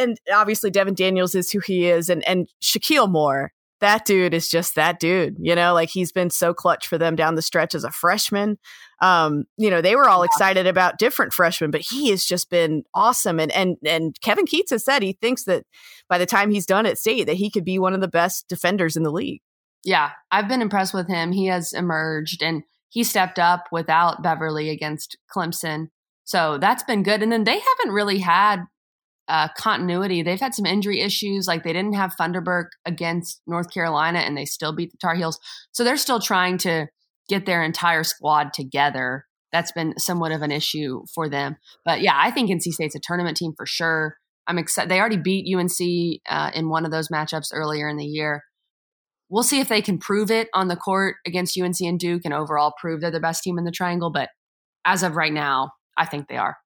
[0.00, 4.48] and obviously Devin Daniels is who he is, and and Shakeel Moore that dude is
[4.48, 7.74] just that dude, you know, like he's been so clutch for them down the stretch
[7.74, 8.58] as a freshman.
[9.00, 12.84] Um, you know, they were all excited about different freshmen, but he has just been
[12.94, 13.38] awesome.
[13.38, 15.64] And and and Kevin Keatts has said he thinks that
[16.08, 18.48] by the time he's done at state that he could be one of the best
[18.48, 19.42] defenders in the league.
[19.84, 21.32] Yeah, I've been impressed with him.
[21.32, 25.88] He has emerged and he stepped up without Beverly against Clemson.
[26.24, 27.22] So that's been good.
[27.22, 28.64] And then they haven't really had
[29.28, 30.22] uh, continuity.
[30.22, 31.46] They've had some injury issues.
[31.46, 35.38] Like they didn't have Funderburk against North Carolina, and they still beat the Tar Heels.
[35.72, 36.86] So they're still trying to
[37.28, 39.26] get their entire squad together.
[39.52, 41.56] That's been somewhat of an issue for them.
[41.84, 44.16] But yeah, I think NC State's a tournament team for sure.
[44.46, 44.90] I'm excited.
[44.90, 48.42] They already beat UNC uh, in one of those matchups earlier in the year.
[49.30, 52.32] We'll see if they can prove it on the court against UNC and Duke and
[52.32, 54.10] overall prove they're the best team in the triangle.
[54.10, 54.30] But
[54.86, 56.56] as of right now, I think they are.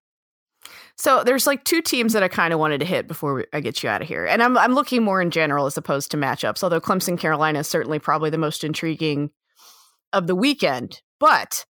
[0.97, 3.83] So there's like two teams that I kind of wanted to hit before I get
[3.83, 6.63] you out of here, and I'm I'm looking more in general as opposed to matchups.
[6.63, 9.31] Although Clemson Carolina is certainly probably the most intriguing
[10.13, 11.65] of the weekend, but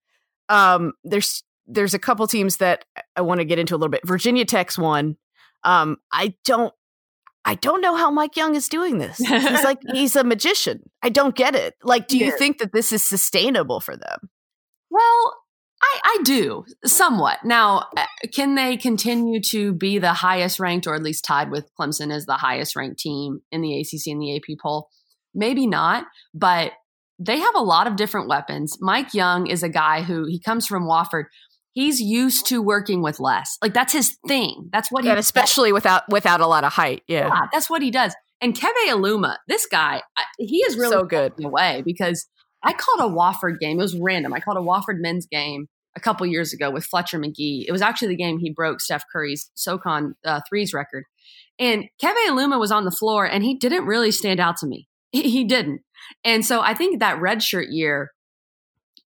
[0.49, 2.85] um, there's there's a couple teams that
[3.15, 4.05] I want to get into a little bit.
[4.05, 5.17] Virginia Tech's one.
[5.63, 6.73] Um, I don't
[7.43, 9.17] I don't know how Mike Young is doing this.
[9.17, 10.89] He's like he's a magician.
[11.01, 11.75] I don't get it.
[11.83, 14.29] Like, do you think that this is sustainable for them?
[14.89, 15.40] Well,
[15.81, 17.39] I, I do somewhat.
[17.43, 21.69] Now, uh, can they continue to be the highest ranked, or at least tied with
[21.79, 24.89] Clemson as the highest ranked team in the ACC and the AP poll?
[25.33, 26.73] Maybe not, but
[27.19, 28.77] they have a lot of different weapons.
[28.81, 31.25] Mike Young is a guy who he comes from Wofford.
[31.73, 33.57] He's used to working with less.
[33.61, 34.69] Like that's his thing.
[34.73, 35.75] That's what he and especially does.
[35.75, 37.03] without without a lot of height.
[37.07, 37.27] Yeah.
[37.27, 38.13] yeah, that's what he does.
[38.41, 40.01] And Keve Aluma, this guy,
[40.37, 42.27] he is really so good away because
[42.63, 43.79] I called a Wofford game.
[43.79, 44.33] It was random.
[44.33, 47.65] I called a Wofford men's game a couple years ago with Fletcher Magee.
[47.67, 51.03] It was actually the game he broke Steph Curry's SoCon uh, threes record.
[51.59, 54.87] And Keve Aluma was on the floor and he didn't really stand out to me.
[55.13, 55.81] He, he didn't.
[56.23, 58.11] And so I think that redshirt year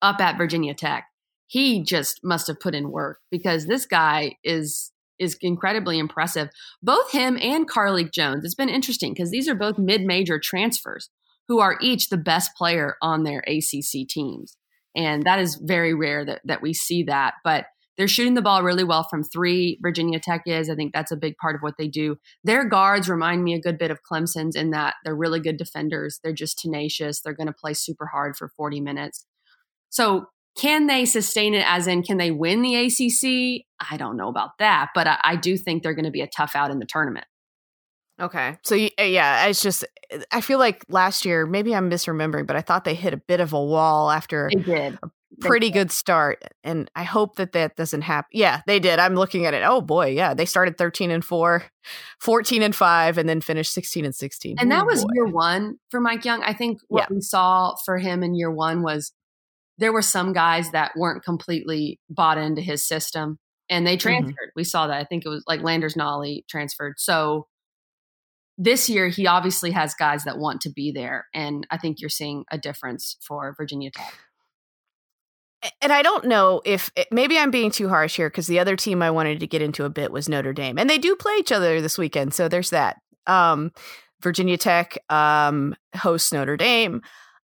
[0.02, 1.06] up at Virginia Tech,
[1.46, 6.50] he just must have put in work because this guy is is incredibly impressive.
[6.82, 8.44] Both him and Carlik Jones.
[8.44, 11.08] It's been interesting because these are both mid-major transfers
[11.48, 14.58] who are each the best player on their ACC teams.
[14.96, 17.34] And that is very rare that, that we see that.
[17.42, 17.66] But
[17.96, 19.78] they're shooting the ball really well from three.
[19.80, 20.68] Virginia Tech is.
[20.68, 22.16] I think that's a big part of what they do.
[22.42, 26.18] Their guards remind me a good bit of Clemson's in that they're really good defenders.
[26.22, 27.20] They're just tenacious.
[27.20, 29.26] They're going to play super hard for 40 minutes.
[29.90, 30.26] So,
[30.56, 33.64] can they sustain it as in can they win the ACC?
[33.90, 36.28] I don't know about that, but I, I do think they're going to be a
[36.28, 37.26] tough out in the tournament.
[38.20, 38.56] Okay.
[38.62, 39.84] So yeah, it's just
[40.30, 43.40] I feel like last year maybe I'm misremembering, but I thought they hit a bit
[43.40, 44.98] of a wall after they did.
[45.02, 45.10] a
[45.40, 48.28] pretty good start, and I hope that that doesn't happen.
[48.32, 49.00] Yeah, they did.
[49.00, 49.64] I'm looking at it.
[49.64, 51.64] Oh boy, yeah, they started 13 and 4,
[52.20, 54.56] 14 and 5 and then finished 16 and 16.
[54.60, 55.10] And that oh, was boy.
[55.14, 56.42] year 1 for Mike Young.
[56.44, 57.14] I think what yeah.
[57.16, 59.12] we saw for him in year 1 was
[59.78, 63.38] there were some guys that weren't completely bought into his system
[63.68, 64.08] and they mm-hmm.
[64.08, 64.30] transferred.
[64.30, 64.56] Mm-hmm.
[64.56, 65.00] We saw that.
[65.00, 66.94] I think it was like Landers Nolley transferred.
[66.98, 67.48] So
[68.56, 72.10] this year he obviously has guys that want to be there and i think you're
[72.10, 74.14] seeing a difference for virginia tech.
[75.80, 78.76] And i don't know if it, maybe i'm being too harsh here because the other
[78.76, 81.34] team i wanted to get into a bit was notre dame and they do play
[81.38, 82.96] each other this weekend so there's that.
[83.26, 83.72] Um,
[84.24, 87.02] virginia tech um, hosts notre dame.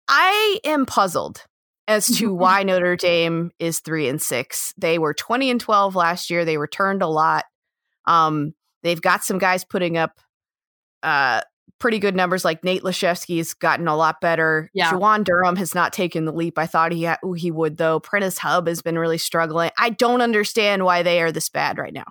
[0.07, 1.43] I am puzzled
[1.87, 4.73] as to why notre dame is three and six.
[4.77, 6.45] They were 20 and 12 last year.
[6.45, 7.45] They returned a lot.
[8.05, 10.19] Um, they've got some guys putting up
[11.03, 11.41] uh,
[11.79, 12.45] pretty good numbers.
[12.45, 14.69] Like Nate Laszewski's gotten a lot better.
[14.73, 14.91] Yeah.
[14.91, 17.99] Juwan Durham has not taken the leap I thought he ha- he would, though.
[17.99, 19.71] Prentiss Hubb has been really struggling.
[19.77, 22.05] I don't understand why they are this bad right now.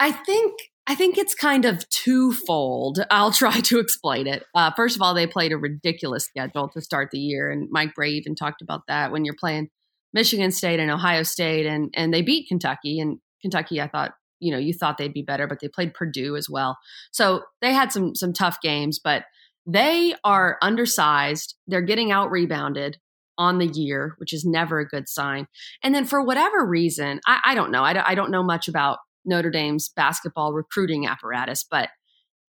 [0.00, 0.54] I think
[0.86, 3.04] I think it's kind of twofold.
[3.10, 4.44] I'll try to explain it.
[4.54, 7.94] Uh, first of all, they played a ridiculous schedule to start the year, and Mike
[7.94, 9.68] Brey even talked about that when you're playing
[10.12, 14.14] Michigan State and Ohio State, and and they beat Kentucky, and Kentucky I thought
[14.44, 16.76] you know you thought they'd be better, but they played Purdue as well.
[17.10, 19.24] So they had some some tough games, but
[19.66, 21.54] they are undersized.
[21.66, 22.98] They're getting out rebounded
[23.38, 25.46] on the year, which is never a good sign.
[25.82, 27.82] And then for whatever reason, I, I don't know.
[27.82, 31.88] I don't, I don't know much about Notre Dame's basketball recruiting apparatus, but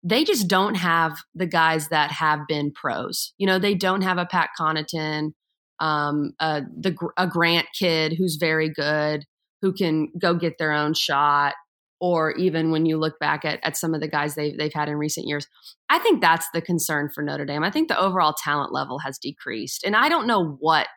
[0.02, 3.34] they just don't have the guys that have been pros.
[3.36, 5.32] You know, they don't have a Pat Connaughton,
[5.80, 9.24] um, uh, the a Grant kid who's very good,
[9.60, 11.54] who can go get their own shot
[12.00, 14.88] or even when you look back at, at some of the guys they've, they've had
[14.88, 15.46] in recent years.
[15.88, 17.62] I think that's the concern for Notre Dame.
[17.62, 19.84] I think the overall talent level has decreased.
[19.84, 20.88] And I don't know what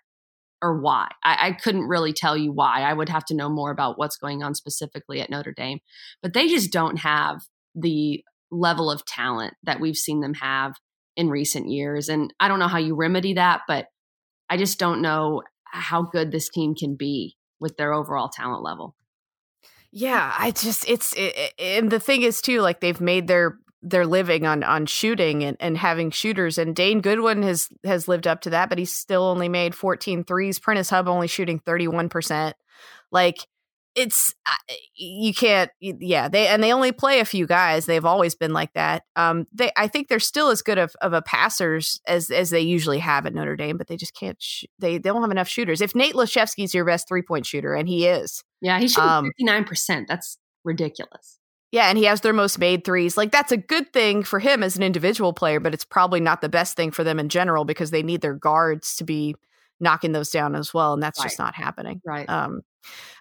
[0.61, 1.09] or why.
[1.23, 2.81] I, I couldn't really tell you why.
[2.81, 5.79] I would have to know more about what's going on specifically at Notre Dame.
[6.21, 7.41] But they just don't have
[7.75, 10.75] the level of talent that we've seen them have
[11.17, 12.07] in recent years.
[12.07, 13.87] And I don't know how you remedy that, but
[14.49, 18.95] I just don't know how good this team can be with their overall talent level.
[19.95, 24.07] Yeah, I just it's it, and the thing is too like they've made their their
[24.07, 28.41] living on on shooting and, and having shooters and Dane Goodwin has has lived up
[28.41, 30.57] to that but he's still only made 14 threes.
[30.57, 32.53] Prentiss Hubb only shooting 31%
[33.11, 33.45] like
[33.95, 34.33] it's
[34.95, 38.73] you can't yeah they and they only play a few guys they've always been like
[38.73, 42.49] that um they i think they're still as good of, of a passers as as
[42.49, 45.31] they usually have at notre dame but they just can't sh- they, they don't have
[45.31, 49.09] enough shooters if nate Laszewski's your best three-point shooter and he is yeah he's shooting
[49.09, 51.39] um, 59% that's ridiculous
[51.73, 53.17] yeah, and he has their most made threes.
[53.17, 56.41] Like that's a good thing for him as an individual player, but it's probably not
[56.41, 59.33] the best thing for them in general because they need their guards to be
[59.79, 61.25] knocking those down as well, and that's right.
[61.25, 61.99] just not happening.
[62.05, 62.29] Right.
[62.29, 62.61] Um,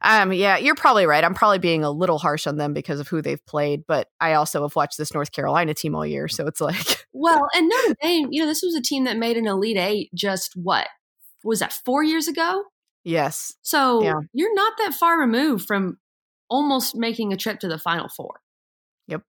[0.03, 1.25] um, yeah, you're probably right.
[1.25, 4.35] I'm probably being a little harsh on them because of who they've played, but I
[4.35, 7.97] also have watched this North Carolina team all year, so it's like, well, and Notre
[8.01, 10.89] Dame, you know, this was a team that made an Elite Eight just what
[11.45, 12.65] was that four years ago?
[13.05, 13.55] Yes.
[13.63, 14.21] So yeah.
[14.33, 15.99] you're not that far removed from
[16.49, 18.41] almost making a trip to the Final Four.
[19.09, 19.23] Yep.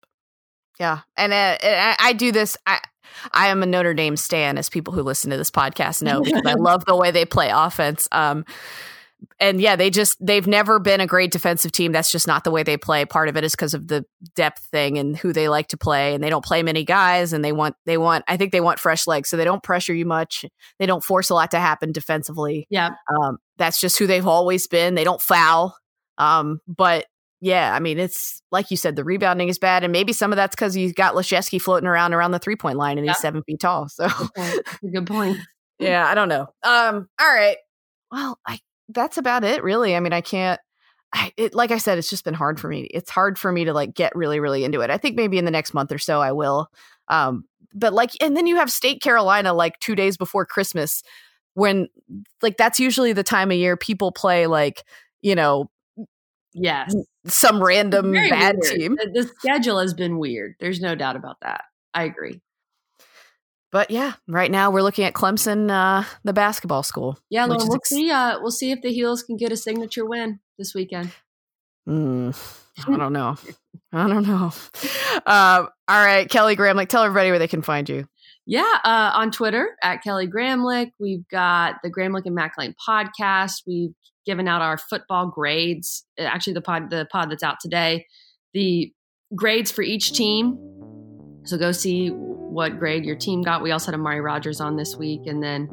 [0.78, 2.56] Yeah, and uh, I, I do this.
[2.66, 2.80] I
[3.32, 6.42] I am a Notre Dame stan, as people who listen to this podcast know, because
[6.46, 8.08] I love the way they play offense.
[8.12, 8.44] Um,
[9.38, 11.92] and yeah, they just they've never been a great defensive team.
[11.92, 13.04] That's just not the way they play.
[13.04, 14.04] Part of it is because of the
[14.34, 17.44] depth thing and who they like to play, and they don't play many guys, and
[17.44, 20.06] they want they want I think they want fresh legs, so they don't pressure you
[20.06, 20.44] much.
[20.78, 22.66] They don't force a lot to happen defensively.
[22.70, 24.94] Yeah, um, that's just who they've always been.
[24.94, 25.76] They don't foul,
[26.18, 27.06] um, but
[27.40, 30.36] yeah, I mean, it's like you said, the rebounding is bad, and maybe some of
[30.36, 33.42] that's because you got Laszewski floating around around the three point line, and he's seven
[33.42, 33.88] feet tall.
[33.88, 34.92] So good point.
[34.92, 35.38] Good point.
[35.78, 36.48] yeah, I don't know.
[36.62, 37.56] Um, all right.
[38.12, 38.58] Well, I
[38.92, 39.96] that's about it, really.
[39.96, 40.60] I mean, I can't.
[41.12, 42.82] I, it, like I said, it's just been hard for me.
[42.82, 44.90] It's hard for me to like get really, really into it.
[44.90, 46.68] I think maybe in the next month or so I will.
[47.08, 51.02] Um, but like, and then you have State Carolina like two days before Christmas,
[51.54, 51.88] when
[52.42, 54.84] like that's usually the time of year people play like
[55.20, 55.68] you know
[56.52, 56.94] Yes.
[57.26, 58.74] Some random bad weird.
[58.76, 58.96] team.
[58.96, 60.54] The, the schedule has been weird.
[60.58, 61.64] There's no doubt about that.
[61.94, 62.40] I agree.
[63.72, 67.18] But yeah, right now we're looking at Clemson, uh, the basketball school.
[67.30, 68.10] Yeah, Lauren, we'll ex- see.
[68.10, 71.12] Uh, we'll see if the Heels can get a signature win this weekend.
[71.88, 72.36] Mm,
[72.86, 73.36] I don't know.
[73.92, 74.52] I don't know.
[75.26, 78.06] Uh, all right, Kelly Gramlich, tell everybody where they can find you.
[78.46, 80.90] Yeah, uh, on Twitter at Kelly Gramlich.
[80.98, 83.62] We've got the Gramlich and Mac Lane podcast.
[83.66, 83.92] We've
[84.26, 86.04] given out our football grades.
[86.18, 88.06] Uh, actually, the pod the pod that's out today,
[88.52, 88.92] the
[89.34, 90.58] grades for each team.
[91.44, 93.62] So go see what grade your team got.
[93.62, 95.68] We also had Amari Rogers on this week, and then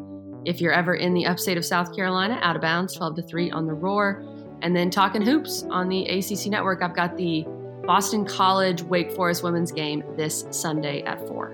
[0.46, 3.52] if you're ever in the upstate of South Carolina, out of bounds, twelve to three
[3.52, 4.24] on the Roar,
[4.62, 6.82] and then talking hoops on the ACC network.
[6.82, 7.46] I've got the
[7.86, 11.54] Boston College Wake Forest women's game this Sunday at four.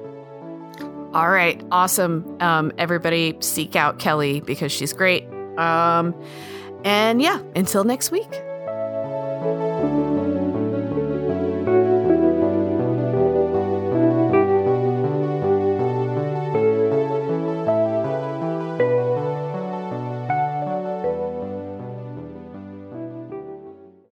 [1.14, 2.38] All right, awesome.
[2.42, 5.26] Um, everybody seek out Kelly because she's great.
[5.60, 6.16] Um,
[6.84, 8.32] and yeah, until next week.